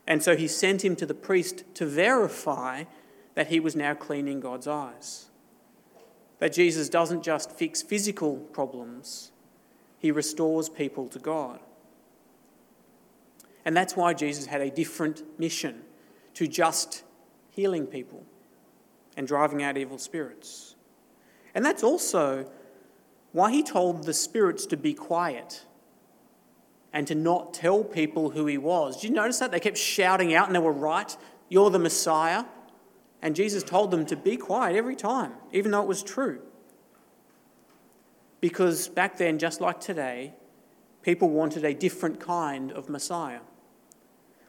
And 0.07 0.23
so 0.23 0.37
he 0.37 0.47
sent 0.47 0.85
him 0.85 0.95
to 0.95 1.05
the 1.05 1.13
priest 1.13 1.65
to 1.75 1.85
verify 1.85 2.85
that 3.35 3.49
he 3.49 3.59
was 3.59 3.75
now 3.75 3.95
clean 3.95 4.29
in 4.29 4.39
God's 4.39 4.69
eyes. 4.69 5.27
That 6.39 6.53
Jesus 6.53 6.89
doesn't 6.89 7.25
just 7.25 7.51
fix 7.51 7.83
physical 7.83 8.37
problems, 8.37 9.33
he 9.99 10.13
restores 10.13 10.69
people 10.69 11.09
to 11.09 11.19
God. 11.19 11.59
And 13.65 13.77
that's 13.77 13.97
why 13.97 14.15
Jesus 14.15 14.47
had 14.47 14.61
a 14.61 14.71
different 14.71 15.25
mission 15.41 15.83
to 16.35 16.47
just 16.47 17.03
healing 17.51 17.89
people 17.89 18.23
and 19.17 19.27
driving 19.27 19.65
out 19.65 19.77
evil 19.77 19.99
spirits. 19.99 20.77
And 21.53 21.65
that's 21.65 21.83
also 21.83 22.49
why 23.37 23.51
he 23.51 23.63
told 23.63 24.05
the 24.05 24.15
spirits 24.15 24.65
to 24.65 24.79
be 24.79 24.95
quiet 24.95 25.67
and 26.91 27.07
to 27.07 27.15
not 27.15 27.53
tell 27.53 27.85
people 27.85 28.31
who 28.31 28.47
he 28.47 28.57
was. 28.57 28.97
Did 28.97 29.11
you 29.11 29.15
notice 29.15 29.41
that? 29.41 29.51
They 29.51 29.61
kept 29.61 29.77
shouting 29.77 30.35
out 30.35 30.47
and 30.47 30.55
they 30.55 30.59
were 30.59 30.73
right, 30.73 31.15
You're 31.51 31.69
the 31.69 31.79
Messiah. 31.79 32.47
And 33.21 33.37
Jesus 33.37 33.63
told 33.63 33.91
them 33.91 34.07
to 34.07 34.17
be 34.17 34.39
quiet 34.39 34.75
every 34.75 34.97
time, 34.97 35.33
even 35.53 35.71
though 35.71 35.83
it 35.83 35.87
was 35.87 36.03
true. 36.03 36.41
Because 38.41 38.89
back 38.89 39.19
then, 39.19 39.39
just 39.39 39.61
like 39.61 39.81
today, 39.81 40.33
people 41.03 41.29
wanted 41.29 41.63
a 41.63 41.75
different 41.75 42.19
kind 42.19 42.73
of 42.73 42.89
Messiah. 42.89 43.41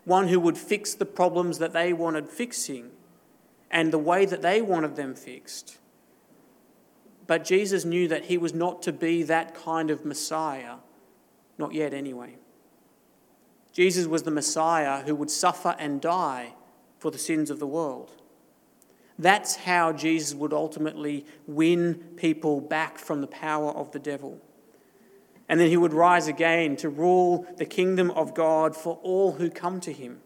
One 0.05 0.29
who 0.29 0.39
would 0.39 0.57
fix 0.57 0.93
the 0.93 1.05
problems 1.05 1.57
that 1.57 1.73
they 1.73 1.91
wanted 1.91 2.29
fixing 2.29 2.91
and 3.69 3.91
the 3.91 3.99
way 3.99 4.25
that 4.25 4.41
they 4.41 4.61
wanted 4.61 4.95
them 4.95 5.13
fixed. 5.13 5.77
But 7.27 7.43
Jesus 7.43 7.83
knew 7.83 8.07
that 8.07 8.25
he 8.25 8.37
was 8.37 8.53
not 8.53 8.81
to 8.83 8.93
be 8.93 9.23
that 9.23 9.53
kind 9.53 9.91
of 9.91 10.05
Messiah, 10.05 10.75
not 11.57 11.73
yet 11.73 11.93
anyway. 11.93 12.35
Jesus 13.73 14.07
was 14.07 14.23
the 14.23 14.31
Messiah 14.31 15.03
who 15.03 15.13
would 15.13 15.29
suffer 15.29 15.75
and 15.77 16.01
die 16.01 16.53
for 16.97 17.11
the 17.11 17.17
sins 17.17 17.49
of 17.51 17.59
the 17.59 17.67
world. 17.67 18.11
That's 19.19 19.55
how 19.55 19.93
Jesus 19.93 20.33
would 20.33 20.53
ultimately 20.53 21.25
win 21.45 21.95
people 22.15 22.61
back 22.61 22.97
from 22.97 23.21
the 23.21 23.27
power 23.27 23.71
of 23.71 23.91
the 23.91 23.99
devil. 23.99 24.39
And 25.49 25.59
then 25.59 25.69
he 25.69 25.77
would 25.77 25.93
rise 25.93 26.27
again 26.27 26.75
to 26.77 26.89
rule 26.89 27.45
the 27.57 27.65
kingdom 27.65 28.11
of 28.11 28.33
God 28.33 28.75
for 28.75 28.99
all 29.01 29.33
who 29.33 29.49
come 29.49 29.79
to 29.81 29.93
him. 29.93 30.21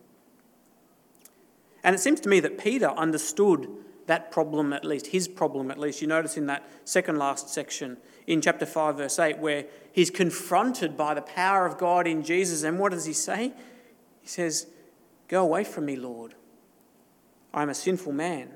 And 1.84 1.96
it 1.96 2.00
seems 2.00 2.20
to 2.22 2.30
me 2.30 2.40
that 2.42 2.58
Peter 2.58 2.90
understood 2.90 3.70
that 4.08 4.32
problem 4.32 4.74
at 4.74 4.84
least, 4.84 5.08
his 5.08 5.28
problem 5.28 5.72
at 5.72 5.78
least. 5.78 6.02
You 6.02 6.08
notice 6.08 6.38
in 6.38 6.48
that 6.48 6.68
second 6.86 7.18
last 7.18 7.50
section 7.50 7.98
in 8.28 8.42
chapter 8.42 8.66
5, 8.66 8.98
verse 8.98 9.20
8, 9.20 9.38
where 9.40 9.66
he's 9.92 10.10
confronted 10.10 10.98
by 10.98 11.14
the 11.14 11.22
power 11.22 11.66
of 11.66 11.78
God 11.78 12.08
in 12.08 12.24
Jesus. 12.24 12.64
And 12.64 12.80
what 12.80 12.92
does 12.92 13.06
he 13.06 13.14
say? 13.14 13.54
He 14.22 14.28
says, 14.28 14.68
Go 15.28 15.44
away 15.44 15.64
from 15.64 15.86
me, 15.86 15.96
Lord. 15.96 16.36
I 17.54 17.62
am 17.62 17.70
a 17.70 17.74
sinful 17.74 18.14
man. 18.14 18.50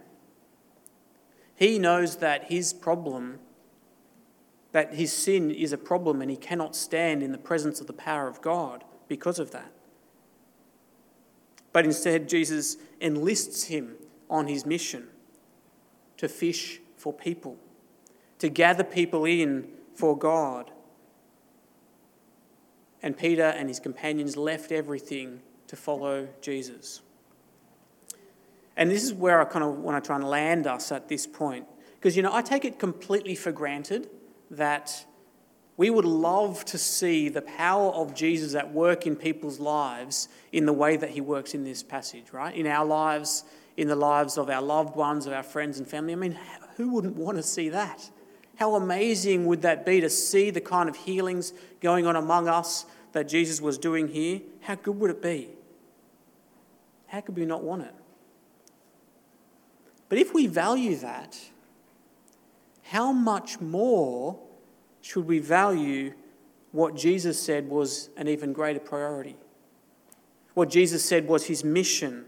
He 1.55 1.79
knows 1.79 2.17
that 2.17 2.51
his 2.51 2.73
problem, 2.73 3.39
that 4.71 4.95
his 4.95 5.13
sin 5.13 5.51
is 5.51 5.71
a 5.71 5.77
problem 5.77 6.21
and 6.21 6.29
he 6.29 6.37
cannot 6.37 6.75
stand 6.75 7.23
in 7.23 7.31
the 7.31 7.37
presence 7.37 7.79
of 7.79 7.87
the 7.87 7.93
power 7.93 8.27
of 8.27 8.41
God 8.41 8.83
because 9.07 9.39
of 9.39 9.51
that. 9.51 9.71
but 11.75 11.83
instead 11.83 12.29
Jesus 12.29 12.77
enlists 13.01 13.65
him 13.65 13.97
on 14.29 14.47
his 14.47 14.65
mission 14.65 15.09
to 16.17 16.27
fish 16.27 16.79
for 16.97 17.13
people, 17.13 17.57
to 18.39 18.49
gather 18.49 18.83
people 18.83 19.25
in 19.25 19.67
for 19.93 20.17
God. 20.17 20.71
And 23.01 23.17
Peter 23.17 23.43
and 23.43 23.69
his 23.69 23.79
companions 23.79 24.35
left 24.35 24.71
everything 24.71 25.41
to 25.67 25.75
follow 25.75 26.27
Jesus. 26.41 27.01
And 28.77 28.91
this 28.91 29.03
is 29.03 29.13
where 29.13 29.39
I 29.39 29.45
kind 29.45 29.63
of 29.63 29.77
want 29.77 30.03
to 30.03 30.05
try 30.05 30.15
and 30.15 30.27
land 30.27 30.67
us 30.67 30.91
at 30.91 31.07
this 31.07 31.25
point. 31.25 31.65
Because, 31.95 32.17
you 32.17 32.23
know, 32.23 32.33
I 32.33 32.41
take 32.41 32.65
it 32.65 32.77
completely 32.79 33.35
for 33.35 33.51
granted 33.51 34.09
that 34.51 35.05
we 35.77 35.89
would 35.89 36.05
love 36.05 36.63
to 36.65 36.77
see 36.77 37.29
the 37.29 37.41
power 37.41 37.91
of 37.91 38.13
Jesus 38.13 38.55
at 38.55 38.71
work 38.71 39.05
in 39.05 39.15
people's 39.15 39.59
lives 39.59 40.29
in 40.51 40.65
the 40.65 40.73
way 40.73 40.95
that 40.97 41.09
he 41.09 41.21
works 41.21 41.53
in 41.53 41.63
this 41.63 41.83
passage, 41.83 42.31
right? 42.31 42.55
In 42.55 42.67
our 42.67 42.85
lives, 42.85 43.43
in 43.77 43.87
the 43.87 43.95
lives 43.95 44.37
of 44.37 44.49
our 44.49 44.61
loved 44.61 44.95
ones, 44.95 45.25
of 45.25 45.33
our 45.33 45.43
friends 45.43 45.77
and 45.77 45.87
family. 45.87 46.13
I 46.13 46.15
mean, 46.15 46.37
who 46.77 46.89
wouldn't 46.89 47.15
want 47.15 47.37
to 47.37 47.43
see 47.43 47.69
that? 47.69 48.09
How 48.55 48.75
amazing 48.75 49.45
would 49.47 49.61
that 49.63 49.85
be 49.85 49.99
to 50.01 50.09
see 50.09 50.49
the 50.49 50.61
kind 50.61 50.87
of 50.87 50.95
healings 50.95 51.53
going 51.81 52.07
on 52.07 52.15
among 52.15 52.47
us 52.47 52.85
that 53.11 53.27
Jesus 53.27 53.61
was 53.61 53.77
doing 53.77 54.07
here? 54.07 54.41
How 54.61 54.75
good 54.75 54.97
would 54.99 55.11
it 55.11 55.21
be? 55.21 55.49
How 57.07 57.21
could 57.21 57.35
we 57.35 57.45
not 57.45 57.63
want 57.63 57.83
it? 57.83 57.93
But 60.07 60.17
if 60.19 60.33
we 60.33 60.47
value 60.47 60.95
that, 60.97 61.37
how 62.83 63.11
much 63.11 63.59
more 63.59 64.39
should 65.01 65.25
we 65.25 65.39
value 65.39 66.13
what 66.71 66.95
Jesus 66.95 67.41
said 67.41 67.69
was 67.69 68.09
an 68.15 68.27
even 68.27 68.53
greater 68.53 68.79
priority? 68.79 69.35
What 70.53 70.69
Jesus 70.69 71.03
said 71.03 71.27
was 71.27 71.45
his 71.45 71.63
mission 71.63 72.25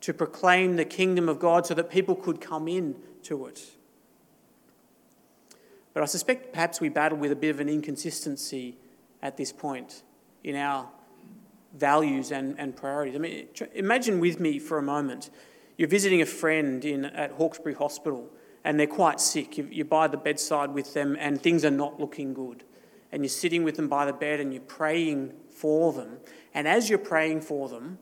to 0.00 0.14
proclaim 0.14 0.76
the 0.76 0.84
kingdom 0.84 1.28
of 1.28 1.38
God 1.38 1.66
so 1.66 1.74
that 1.74 1.90
people 1.90 2.14
could 2.14 2.40
come 2.40 2.68
in 2.68 2.96
to 3.24 3.46
it. 3.46 3.62
But 5.92 6.02
I 6.02 6.06
suspect 6.06 6.52
perhaps 6.52 6.80
we 6.80 6.88
battle 6.88 7.18
with 7.18 7.32
a 7.32 7.36
bit 7.36 7.50
of 7.50 7.60
an 7.60 7.68
inconsistency 7.68 8.76
at 9.22 9.36
this 9.36 9.52
point 9.52 10.02
in 10.42 10.56
our 10.56 10.88
values 11.76 12.32
and, 12.32 12.58
and 12.58 12.74
priorities. 12.74 13.14
I 13.14 13.18
mean, 13.18 13.48
imagine 13.74 14.20
with 14.20 14.40
me 14.40 14.58
for 14.58 14.78
a 14.78 14.82
moment 14.82 15.30
you're 15.80 15.88
visiting 15.88 16.20
a 16.20 16.26
friend 16.26 16.84
in, 16.84 17.06
at 17.06 17.32
Hawkesbury 17.32 17.74
Hospital 17.74 18.28
and 18.64 18.78
they're 18.78 18.86
quite 18.86 19.18
sick. 19.18 19.56
You, 19.56 19.66
you're 19.70 19.86
by 19.86 20.08
the 20.08 20.18
bedside 20.18 20.74
with 20.74 20.92
them 20.92 21.16
and 21.18 21.40
things 21.40 21.64
are 21.64 21.70
not 21.70 21.98
looking 21.98 22.34
good. 22.34 22.64
And 23.10 23.22
you're 23.22 23.30
sitting 23.30 23.64
with 23.64 23.76
them 23.76 23.88
by 23.88 24.04
the 24.04 24.12
bed 24.12 24.40
and 24.40 24.52
you're 24.52 24.62
praying 24.62 25.32
for 25.48 25.94
them. 25.94 26.18
And 26.52 26.68
as 26.68 26.90
you're 26.90 26.98
praying 26.98 27.40
for 27.40 27.70
them, 27.70 27.98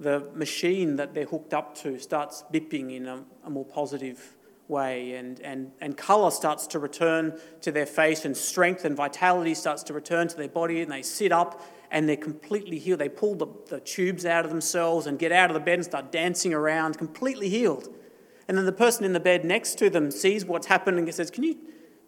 the 0.00 0.30
machine 0.34 0.96
that 0.96 1.14
they're 1.14 1.26
hooked 1.26 1.52
up 1.52 1.74
to 1.76 1.98
starts 1.98 2.44
bipping 2.52 2.94
in 2.94 3.06
a, 3.06 3.24
a 3.44 3.50
more 3.50 3.64
positive 3.64 4.36
way, 4.68 5.14
and, 5.14 5.40
and, 5.40 5.72
and 5.80 5.96
colour 5.96 6.30
starts 6.30 6.66
to 6.68 6.78
return 6.78 7.38
to 7.62 7.72
their 7.72 7.86
face, 7.86 8.24
and 8.24 8.36
strength 8.36 8.84
and 8.84 8.96
vitality 8.96 9.54
starts 9.54 9.82
to 9.84 9.92
return 9.92 10.28
to 10.28 10.36
their 10.36 10.48
body, 10.48 10.82
and 10.82 10.92
they 10.92 11.02
sit 11.02 11.32
up 11.32 11.62
and 11.90 12.08
they're 12.08 12.16
completely 12.16 12.78
healed. 12.78 13.00
They 13.00 13.08
pull 13.08 13.34
the, 13.34 13.46
the 13.68 13.80
tubes 13.80 14.26
out 14.26 14.44
of 14.44 14.50
themselves 14.50 15.06
and 15.06 15.18
get 15.18 15.32
out 15.32 15.50
of 15.50 15.54
the 15.54 15.60
bed 15.60 15.74
and 15.74 15.84
start 15.84 16.12
dancing 16.12 16.52
around, 16.52 16.98
completely 16.98 17.48
healed. 17.48 17.88
And 18.46 18.56
then 18.56 18.66
the 18.66 18.72
person 18.72 19.04
in 19.04 19.12
the 19.12 19.20
bed 19.20 19.44
next 19.44 19.78
to 19.78 19.90
them 19.90 20.10
sees 20.10 20.44
what's 20.44 20.66
happened 20.66 20.98
and 20.98 21.14
says, 21.14 21.30
Can 21.30 21.44
you 21.44 21.56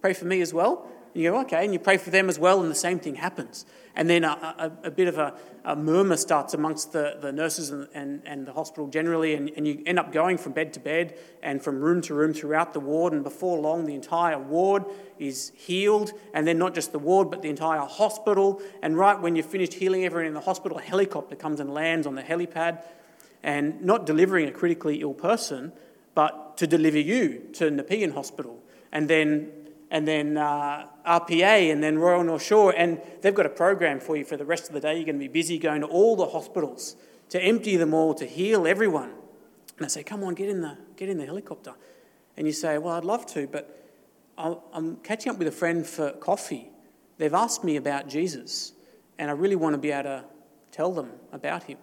pray 0.00 0.12
for 0.12 0.26
me 0.26 0.40
as 0.40 0.52
well? 0.52 0.90
You 1.14 1.30
go, 1.30 1.40
Okay. 1.40 1.64
And 1.64 1.72
you 1.72 1.78
pray 1.78 1.96
for 1.96 2.10
them 2.10 2.28
as 2.28 2.38
well, 2.38 2.60
and 2.60 2.70
the 2.70 2.74
same 2.74 2.98
thing 2.98 3.16
happens. 3.16 3.66
And 3.96 4.08
then 4.08 4.24
a, 4.24 4.72
a, 4.82 4.88
a 4.88 4.90
bit 4.90 5.08
of 5.08 5.18
a, 5.18 5.34
a, 5.64 5.74
murmur 5.74 6.16
starts 6.16 6.54
amongst 6.54 6.92
the, 6.92 7.18
the 7.20 7.32
nurses 7.32 7.70
and, 7.70 7.88
and, 7.92 8.22
and 8.24 8.46
the 8.46 8.52
hospital 8.52 8.86
generally, 8.86 9.34
and, 9.34 9.50
and 9.56 9.66
you 9.66 9.82
end 9.84 9.98
up 9.98 10.12
going 10.12 10.38
from 10.38 10.52
bed 10.52 10.72
to 10.74 10.80
bed 10.80 11.18
and 11.42 11.60
from 11.60 11.80
room 11.80 12.00
to 12.02 12.14
room 12.14 12.32
throughout 12.32 12.72
the 12.72 12.80
ward. 12.80 13.12
And 13.12 13.24
before 13.24 13.58
long, 13.58 13.86
the 13.86 13.94
entire 13.94 14.38
ward 14.38 14.84
is 15.18 15.52
healed, 15.56 16.12
and 16.32 16.46
then 16.46 16.58
not 16.58 16.74
just 16.74 16.92
the 16.92 16.98
ward, 16.98 17.30
but 17.30 17.42
the 17.42 17.50
entire 17.50 17.80
hospital. 17.80 18.62
And 18.80 18.96
right 18.96 19.20
when 19.20 19.34
you've 19.34 19.46
finished 19.46 19.74
healing 19.74 20.04
everyone 20.04 20.26
in 20.26 20.34
the 20.34 20.40
hospital, 20.40 20.78
a 20.78 20.82
helicopter 20.82 21.34
comes 21.34 21.58
and 21.58 21.74
lands 21.74 22.06
on 22.06 22.14
the 22.14 22.22
helipad, 22.22 22.84
and 23.42 23.82
not 23.82 24.06
delivering 24.06 24.48
a 24.48 24.52
critically 24.52 25.00
ill 25.00 25.14
person, 25.14 25.72
but 26.14 26.56
to 26.58 26.66
deliver 26.66 26.98
you 26.98 27.48
to 27.54 27.70
Nepean 27.70 28.12
Hospital. 28.12 28.62
And 28.92 29.08
then 29.08 29.50
and 29.90 30.06
then 30.06 30.36
uh, 30.36 30.86
RPA, 31.06 31.72
and 31.72 31.82
then 31.82 31.98
Royal 31.98 32.22
North 32.22 32.42
Shore, 32.42 32.72
and 32.76 33.00
they've 33.22 33.34
got 33.34 33.46
a 33.46 33.50
program 33.50 33.98
for 33.98 34.16
you 34.16 34.24
for 34.24 34.36
the 34.36 34.44
rest 34.44 34.68
of 34.68 34.74
the 34.74 34.80
day. 34.80 34.94
You're 34.94 35.04
going 35.04 35.16
to 35.16 35.20
be 35.20 35.28
busy 35.28 35.58
going 35.58 35.80
to 35.80 35.88
all 35.88 36.14
the 36.14 36.26
hospitals 36.26 36.96
to 37.30 37.42
empty 37.42 37.76
them 37.76 37.92
all, 37.92 38.14
to 38.14 38.26
heal 38.26 38.66
everyone. 38.66 39.10
And 39.76 39.86
I 39.86 39.88
say, 39.88 40.02
"Come 40.04 40.22
on, 40.22 40.34
get 40.34 40.48
in 40.48 40.60
the 40.60 40.76
get 40.96 41.08
in 41.08 41.18
the 41.18 41.26
helicopter." 41.26 41.74
And 42.36 42.46
you 42.46 42.52
say, 42.52 42.78
"Well, 42.78 42.94
I'd 42.94 43.04
love 43.04 43.26
to, 43.26 43.48
but 43.48 43.76
I'm 44.38 44.96
catching 44.96 45.32
up 45.32 45.38
with 45.38 45.48
a 45.48 45.52
friend 45.52 45.86
for 45.86 46.12
coffee. 46.12 46.70
They've 47.18 47.34
asked 47.34 47.64
me 47.64 47.76
about 47.76 48.08
Jesus, 48.08 48.72
and 49.18 49.28
I 49.28 49.34
really 49.34 49.56
want 49.56 49.74
to 49.74 49.78
be 49.78 49.90
able 49.90 50.04
to 50.04 50.24
tell 50.70 50.92
them 50.92 51.10
about 51.32 51.64
him." 51.64 51.78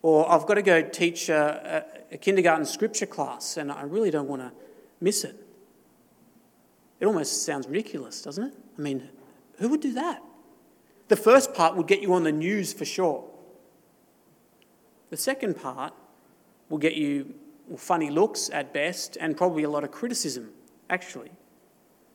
Or 0.00 0.30
I've 0.30 0.46
got 0.46 0.54
to 0.54 0.62
go 0.62 0.82
teach 0.82 1.28
a, 1.28 1.84
a, 2.10 2.14
a 2.14 2.18
kindergarten 2.18 2.66
scripture 2.66 3.06
class, 3.06 3.56
and 3.56 3.70
I 3.70 3.82
really 3.82 4.10
don't 4.10 4.28
want 4.28 4.42
to 4.42 4.52
miss 5.00 5.24
it. 5.24 5.43
It 7.00 7.06
almost 7.06 7.44
sounds 7.44 7.66
ridiculous, 7.66 8.22
doesn't 8.22 8.44
it? 8.44 8.54
I 8.78 8.80
mean, 8.80 9.08
who 9.58 9.68
would 9.68 9.80
do 9.80 9.92
that? 9.94 10.22
The 11.08 11.16
first 11.16 11.54
part 11.54 11.76
would 11.76 11.86
get 11.86 12.00
you 12.00 12.14
on 12.14 12.24
the 12.24 12.32
news 12.32 12.72
for 12.72 12.84
sure. 12.84 13.24
The 15.10 15.16
second 15.16 15.60
part 15.60 15.92
will 16.68 16.78
get 16.78 16.94
you 16.94 17.34
funny 17.76 18.10
looks 18.10 18.50
at 18.50 18.72
best 18.72 19.16
and 19.20 19.36
probably 19.36 19.62
a 19.62 19.70
lot 19.70 19.84
of 19.84 19.90
criticism, 19.90 20.50
actually, 20.88 21.30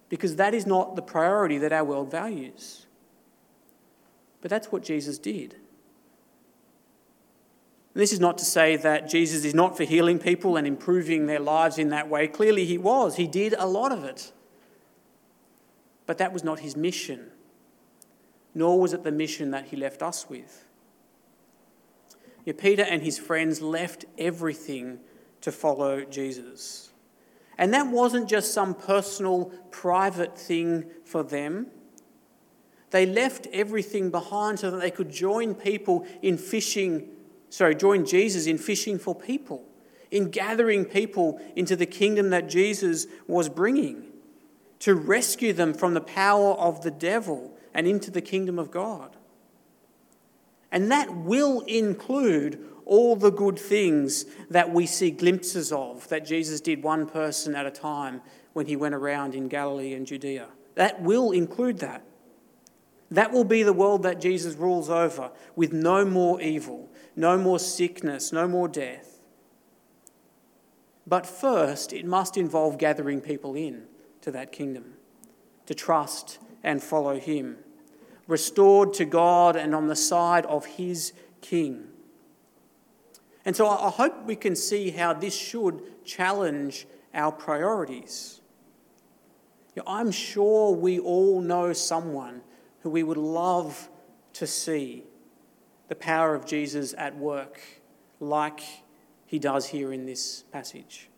because 0.09 0.35
that 0.37 0.53
is 0.53 0.65
not 0.65 0.95
the 0.95 1.01
priority 1.01 1.57
that 1.59 1.71
our 1.71 1.83
world 1.83 2.11
values. 2.11 2.87
But 4.41 4.49
that's 4.49 4.71
what 4.71 4.83
Jesus 4.83 5.17
did. 5.17 5.55
This 7.93 8.13
is 8.13 8.19
not 8.19 8.37
to 8.37 8.45
say 8.45 8.75
that 8.77 9.09
Jesus 9.09 9.43
is 9.43 9.53
not 9.53 9.75
for 9.75 9.83
healing 9.83 10.19
people 10.19 10.55
and 10.55 10.65
improving 10.65 11.25
their 11.25 11.39
lives 11.39 11.77
in 11.77 11.89
that 11.89 12.07
way. 12.07 12.27
Clearly, 12.27 12.65
he 12.65 12.77
was. 12.77 13.17
He 13.17 13.27
did 13.27 13.53
a 13.57 13.65
lot 13.65 13.91
of 13.91 14.03
it. 14.03 14.31
But 16.09 16.17
that 16.17 16.33
was 16.33 16.43
not 16.43 16.61
his 16.61 16.75
mission, 16.75 17.27
nor 18.55 18.79
was 18.79 18.93
it 18.93 19.03
the 19.03 19.11
mission 19.11 19.51
that 19.51 19.65
he 19.65 19.77
left 19.77 20.01
us 20.01 20.27
with. 20.27 20.65
Yet 22.43 22.57
Peter 22.57 22.81
and 22.81 23.03
his 23.03 23.19
friends 23.19 23.61
left 23.61 24.05
everything 24.17 25.01
to 25.41 25.51
follow 25.51 26.03
Jesus. 26.05 26.89
And 27.59 27.71
that 27.75 27.89
wasn't 27.89 28.27
just 28.27 28.55
some 28.55 28.73
personal, 28.73 29.51
private 29.69 30.35
thing 30.35 30.85
for 31.05 31.21
them. 31.21 31.67
They 32.89 33.05
left 33.05 33.45
everything 33.53 34.09
behind 34.09 34.57
so 34.57 34.71
that 34.71 34.81
they 34.81 34.89
could 34.89 35.11
join 35.11 35.53
people 35.53 36.07
in 36.23 36.39
fishing, 36.39 37.07
sorry, 37.51 37.75
join 37.75 38.03
Jesus 38.03 38.47
in 38.47 38.57
fishing 38.57 38.97
for 38.97 39.13
people, 39.13 39.63
in 40.09 40.31
gathering 40.31 40.85
people 40.85 41.39
into 41.55 41.75
the 41.75 41.85
kingdom 41.85 42.31
that 42.31 42.49
Jesus 42.49 43.05
was 43.27 43.47
bringing 43.47 44.08
to 44.79 44.95
rescue 44.95 45.53
them 45.53 45.73
from 45.73 45.93
the 45.93 46.01
power 46.01 46.53
of 46.53 46.81
the 46.81 46.91
devil 46.91 47.57
and 47.73 47.87
into 47.87 48.09
the 48.09 48.21
kingdom 48.21 48.57
of 48.57 48.71
God. 48.71 49.15
And 50.71 50.91
that 50.91 51.13
will 51.13 51.61
include 51.61 52.65
all 52.85 53.15
the 53.15 53.31
good 53.31 53.59
things 53.59 54.25
that 54.49 54.71
we 54.71 54.85
see 54.85 55.11
glimpses 55.11 55.71
of 55.71 56.07
that 56.09 56.25
Jesus 56.25 56.61
did 56.61 56.81
one 56.81 57.07
person 57.07 57.55
at 57.55 57.65
a 57.65 57.71
time 57.71 58.21
when 58.53 58.65
he 58.65 58.75
went 58.75 58.95
around 58.95 59.35
in 59.35 59.47
Galilee 59.47 59.93
and 59.93 60.07
Judea. 60.07 60.47
That 60.75 61.01
will 61.01 61.31
include 61.31 61.79
that. 61.79 62.03
That 63.11 63.31
will 63.31 63.43
be 63.43 63.63
the 63.63 63.73
world 63.73 64.03
that 64.03 64.21
Jesus 64.21 64.55
rules 64.55 64.89
over 64.89 65.31
with 65.55 65.73
no 65.73 66.05
more 66.05 66.39
evil, 66.41 66.89
no 67.15 67.37
more 67.37 67.59
sickness, 67.59 68.31
no 68.31 68.47
more 68.47 68.67
death. 68.67 69.19
But 71.05 71.25
first, 71.25 71.91
it 71.91 72.05
must 72.05 72.37
involve 72.37 72.77
gathering 72.77 73.19
people 73.19 73.55
in 73.55 73.85
to 74.21 74.31
that 74.31 74.51
kingdom, 74.51 74.93
to 75.65 75.73
trust 75.73 76.39
and 76.63 76.81
follow 76.81 77.19
Him, 77.19 77.57
restored 78.27 78.93
to 78.95 79.05
God 79.05 79.55
and 79.55 79.73
on 79.73 79.87
the 79.87 79.95
side 79.95 80.45
of 80.45 80.65
His 80.65 81.13
King. 81.41 81.87
And 83.45 83.55
so 83.55 83.67
I 83.67 83.89
hope 83.89 84.25
we 84.25 84.35
can 84.35 84.55
see 84.55 84.91
how 84.91 85.13
this 85.13 85.35
should 85.35 86.05
challenge 86.05 86.85
our 87.13 87.31
priorities. 87.31 88.41
I'm 89.87 90.11
sure 90.11 90.73
we 90.73 90.99
all 90.99 91.41
know 91.41 91.73
someone 91.73 92.41
who 92.81 92.89
we 92.89 93.03
would 93.03 93.17
love 93.17 93.89
to 94.33 94.47
see 94.47 95.03
the 95.87 95.95
power 95.95 96.35
of 96.35 96.45
Jesus 96.45 96.93
at 96.97 97.17
work, 97.17 97.61
like 98.19 98.61
he 99.25 99.39
does 99.39 99.67
here 99.67 99.91
in 99.93 100.05
this 100.05 100.43
passage. 100.51 101.09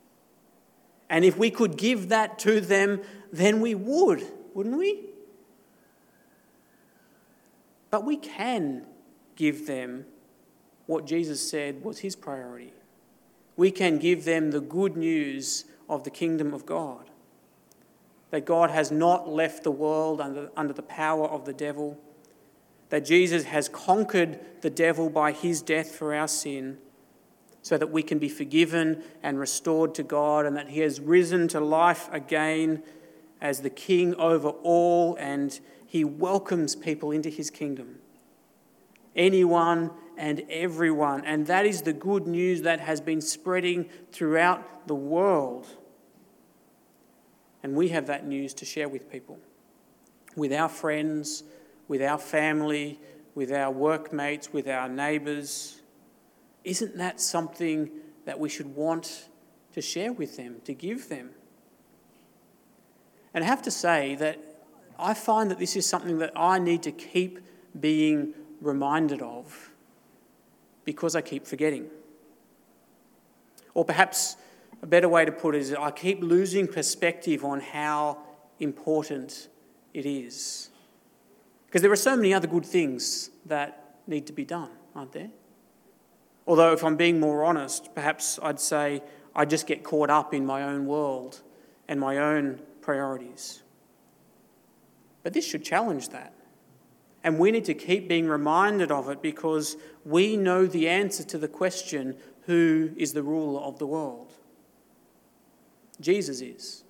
And 1.12 1.26
if 1.26 1.38
we 1.38 1.52
could 1.52 1.78
give 1.78 2.08
that 2.08 2.40
to 2.40 2.62
them, 2.62 3.02
then 3.34 3.60
we 3.60 3.76
would, 3.76 4.24
wouldn't 4.54 4.78
we? 4.78 5.02
But 7.90 8.06
we 8.06 8.16
can 8.16 8.86
give 9.36 9.68
them 9.68 10.06
what 10.86 11.06
Jesus 11.06 11.48
said 11.48 11.84
was 11.84 12.00
his 12.00 12.16
priority. 12.16 12.72
We 13.58 13.72
can 13.72 13.98
give 13.98 14.24
them 14.24 14.52
the 14.52 14.62
good 14.62 14.96
news 14.96 15.66
of 15.90 16.06
the 16.06 16.10
kingdom 16.10 16.54
of 16.54 16.66
God. 16.66 17.10
That 18.30 18.46
God 18.46 18.72
has 18.72 18.90
not 18.90 19.28
left 19.28 19.64
the 19.64 19.72
world 19.72 20.22
under, 20.22 20.50
under 20.56 20.72
the 20.72 20.82
power 20.82 21.28
of 21.28 21.44
the 21.44 21.52
devil. 21.52 22.00
That 22.88 23.04
Jesus 23.04 23.44
has 23.44 23.68
conquered 23.68 24.40
the 24.62 24.70
devil 24.70 25.10
by 25.10 25.34
his 25.34 25.62
death 25.62 25.94
for 25.94 26.16
our 26.16 26.30
sin, 26.30 26.78
so 27.62 27.78
that 27.78 27.92
we 27.92 28.04
can 28.04 28.18
be 28.20 28.30
forgiven 28.30 29.04
and 29.22 29.40
restored 29.40 29.94
to 29.96 30.04
God, 30.04 30.46
and 30.46 30.56
that 30.58 30.70
he 30.70 30.80
has 30.80 31.00
risen 31.00 31.48
to 31.50 31.60
life 31.60 32.10
again 32.12 32.84
as 33.40 33.62
the 33.62 33.70
king 33.70 34.16
over 34.16 34.50
all, 34.50 35.16
and 35.16 35.60
he 35.86 36.04
welcomes 36.04 36.76
people 36.76 37.12
into 37.12 37.30
his 37.30 37.50
kingdom. 37.50 38.00
Anyone 39.16 39.92
and 40.18 40.44
everyone. 40.50 41.26
And 41.26 41.48
that 41.48 41.66
is 41.66 41.82
the 41.82 41.94
good 41.94 42.28
news 42.28 42.62
that 42.62 42.80
has 42.80 43.02
been 43.02 43.22
spreading 43.22 43.90
throughout 44.12 44.88
the 44.88 44.96
world. 44.96 45.68
And 47.64 47.76
we 47.76 47.90
have 47.90 48.08
that 48.08 48.26
news 48.26 48.54
to 48.56 48.66
share 48.66 48.88
with 48.88 49.12
people, 49.12 49.40
with 50.36 50.54
our 50.54 50.70
friends, 50.70 51.44
with 51.88 52.02
our 52.02 52.18
family, 52.18 53.00
with 53.36 53.52
our 53.52 53.72
workmates, 53.72 54.54
with 54.54 54.68
our 54.68 54.88
neighbours. 54.88 55.81
Isn't 56.64 56.98
that 56.98 57.20
something 57.20 57.90
that 58.26 58.40
we 58.40 58.50
should 58.50 58.76
want 58.76 59.30
to 59.74 59.82
share 59.82 60.14
with 60.14 60.38
them, 60.38 60.58
to 60.66 60.74
give 60.74 61.10
them? 61.10 61.32
And 63.34 63.44
I 63.44 63.48
have 63.48 63.62
to 63.64 63.72
say 63.72 64.16
that 64.16 64.40
I 65.00 65.14
find 65.14 65.50
that 65.50 65.60
this 65.60 65.76
is 65.76 65.86
something 65.86 66.20
that 66.20 66.32
I 66.36 66.60
need 66.60 66.84
to 66.84 66.92
keep 66.92 67.40
being 67.80 68.34
reminded 68.60 69.22
of 69.22 69.72
because 70.86 71.16
I 71.16 71.22
keep 71.22 71.48
forgetting. 71.48 71.90
Or 73.74 73.86
perhaps 73.86 74.36
a 74.82 74.86
better 74.86 75.08
way 75.08 75.26
to 75.26 75.32
put 75.32 75.56
it 75.56 75.60
is 75.60 75.74
I 75.74 75.92
keep 75.92 76.22
losing 76.22 76.68
perspective 76.68 77.46
on 77.46 77.62
how 77.62 78.20
important 78.60 79.48
it 79.94 80.06
is. 80.06 80.70
Because 81.66 81.82
there 81.82 81.92
are 81.92 81.96
so 81.96 82.16
many 82.16 82.34
other 82.34 82.48
good 82.48 82.66
things 82.66 83.30
that 83.46 83.96
need 84.08 84.28
to 84.28 84.34
be 84.34 84.44
done, 84.44 84.70
aren't 84.94 85.14
there? 85.14 85.30
Although, 86.52 86.74
if 86.74 86.84
I'm 86.84 86.98
being 86.98 87.18
more 87.18 87.46
honest, 87.46 87.96
perhaps 87.96 88.38
I'd 88.44 88.60
say 88.60 89.02
I 89.34 89.46
just 89.46 89.68
get 89.68 89.86
caught 89.86 90.10
up 90.10 90.34
in 90.34 90.46
my 90.46 90.64
own 90.64 90.86
world 90.86 91.40
and 91.88 91.98
my 91.98 92.18
own 92.18 92.60
priorities. 92.82 93.64
But 95.24 95.32
this 95.32 95.48
should 95.48 95.64
challenge 95.64 96.10
that. 96.10 96.34
And 97.24 97.40
we 97.40 97.52
need 97.52 97.64
to 97.64 97.74
keep 97.74 98.10
being 98.10 98.28
reminded 98.28 98.92
of 98.92 99.08
it 99.08 99.22
because 99.22 99.78
we 100.04 100.36
know 100.36 100.66
the 100.66 100.90
answer 100.90 101.24
to 101.24 101.38
the 101.38 101.48
question 101.48 102.18
who 102.48 102.92
is 102.98 103.14
the 103.14 103.24
ruler 103.24 103.62
of 103.62 103.80
the 103.80 103.88
world? 103.88 104.34
Jesus 106.02 106.42
is. 106.42 106.84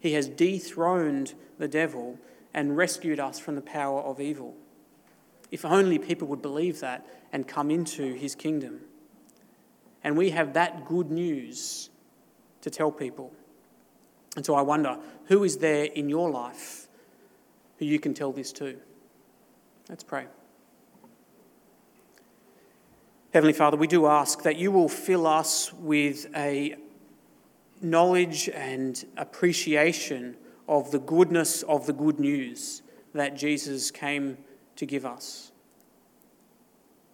He 0.00 0.14
has 0.14 0.26
dethroned 0.28 1.34
the 1.56 1.68
devil 1.68 2.18
and 2.52 2.76
rescued 2.76 3.20
us 3.20 3.38
from 3.38 3.54
the 3.54 3.60
power 3.60 4.00
of 4.00 4.20
evil. 4.20 4.56
If 5.52 5.64
only 5.64 6.00
people 6.00 6.26
would 6.26 6.42
believe 6.42 6.80
that 6.80 7.06
and 7.32 7.48
come 7.48 7.70
into 7.70 8.14
his 8.14 8.34
kingdom. 8.34 8.80
And 10.04 10.16
we 10.16 10.30
have 10.30 10.54
that 10.54 10.84
good 10.84 11.10
news 11.10 11.90
to 12.60 12.70
tell 12.70 12.90
people. 12.90 13.32
And 14.36 14.44
so 14.44 14.54
I 14.54 14.62
wonder 14.62 14.98
who 15.26 15.44
is 15.44 15.58
there 15.58 15.84
in 15.84 16.08
your 16.08 16.30
life 16.30 16.88
who 17.78 17.84
you 17.84 17.98
can 17.98 18.14
tell 18.14 18.32
this 18.32 18.52
to? 18.52 18.76
Let's 19.88 20.04
pray. 20.04 20.26
Heavenly 23.32 23.52
Father, 23.52 23.76
we 23.76 23.86
do 23.86 24.06
ask 24.06 24.42
that 24.42 24.56
you 24.56 24.70
will 24.70 24.88
fill 24.88 25.26
us 25.26 25.72
with 25.72 26.26
a 26.36 26.76
knowledge 27.80 28.48
and 28.50 29.04
appreciation 29.16 30.36
of 30.68 30.90
the 30.90 30.98
goodness 30.98 31.62
of 31.62 31.86
the 31.86 31.92
good 31.92 32.20
news 32.20 32.82
that 33.14 33.36
Jesus 33.36 33.90
came 33.90 34.38
to 34.76 34.86
give 34.86 35.04
us. 35.04 35.51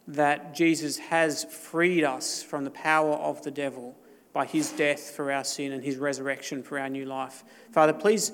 That 0.08 0.54
Jesus 0.54 0.98
has 0.98 1.44
freed 1.44 2.02
us 2.02 2.42
from 2.42 2.64
the 2.64 2.70
power 2.70 3.12
of 3.12 3.42
the 3.42 3.50
devil 3.52 3.96
by 4.32 4.44
his 4.44 4.72
death 4.72 5.10
for 5.10 5.30
our 5.30 5.44
sin 5.44 5.72
and 5.72 5.84
his 5.84 5.96
resurrection 5.96 6.62
for 6.62 6.78
our 6.78 6.88
new 6.88 7.04
life. 7.04 7.44
Father, 7.70 7.92
please 7.92 8.32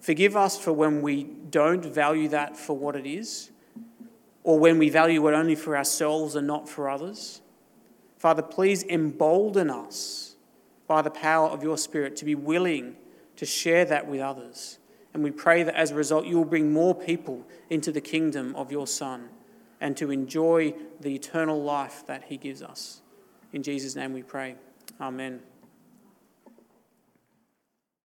Forgive 0.00 0.34
us 0.34 0.58
for 0.58 0.72
when 0.72 1.02
we 1.02 1.24
don't 1.24 1.84
value 1.84 2.28
that 2.28 2.56
for 2.56 2.76
what 2.76 2.96
it 2.96 3.06
is, 3.06 3.50
or 4.42 4.58
when 4.58 4.78
we 4.78 4.88
value 4.88 5.26
it 5.28 5.34
only 5.34 5.54
for 5.54 5.76
ourselves 5.76 6.34
and 6.34 6.46
not 6.46 6.68
for 6.68 6.88
others. 6.88 7.42
Father, 8.16 8.42
please 8.42 8.82
embolden 8.84 9.70
us 9.70 10.36
by 10.86 11.02
the 11.02 11.10
power 11.10 11.48
of 11.48 11.62
your 11.62 11.76
Spirit 11.76 12.16
to 12.16 12.24
be 12.24 12.34
willing 12.34 12.96
to 13.36 13.44
share 13.44 13.84
that 13.84 14.06
with 14.06 14.20
others. 14.20 14.78
And 15.12 15.22
we 15.22 15.30
pray 15.30 15.62
that 15.64 15.74
as 15.74 15.90
a 15.90 15.94
result, 15.94 16.24
you 16.24 16.36
will 16.36 16.44
bring 16.44 16.72
more 16.72 16.94
people 16.94 17.46
into 17.68 17.92
the 17.92 18.00
kingdom 18.00 18.54
of 18.56 18.72
your 18.72 18.86
Son 18.86 19.28
and 19.80 19.96
to 19.96 20.10
enjoy 20.10 20.74
the 21.00 21.14
eternal 21.14 21.62
life 21.62 22.04
that 22.06 22.24
he 22.24 22.36
gives 22.36 22.62
us. 22.62 23.00
In 23.52 23.62
Jesus' 23.62 23.96
name 23.96 24.12
we 24.12 24.22
pray. 24.22 24.56
Amen. 25.00 25.40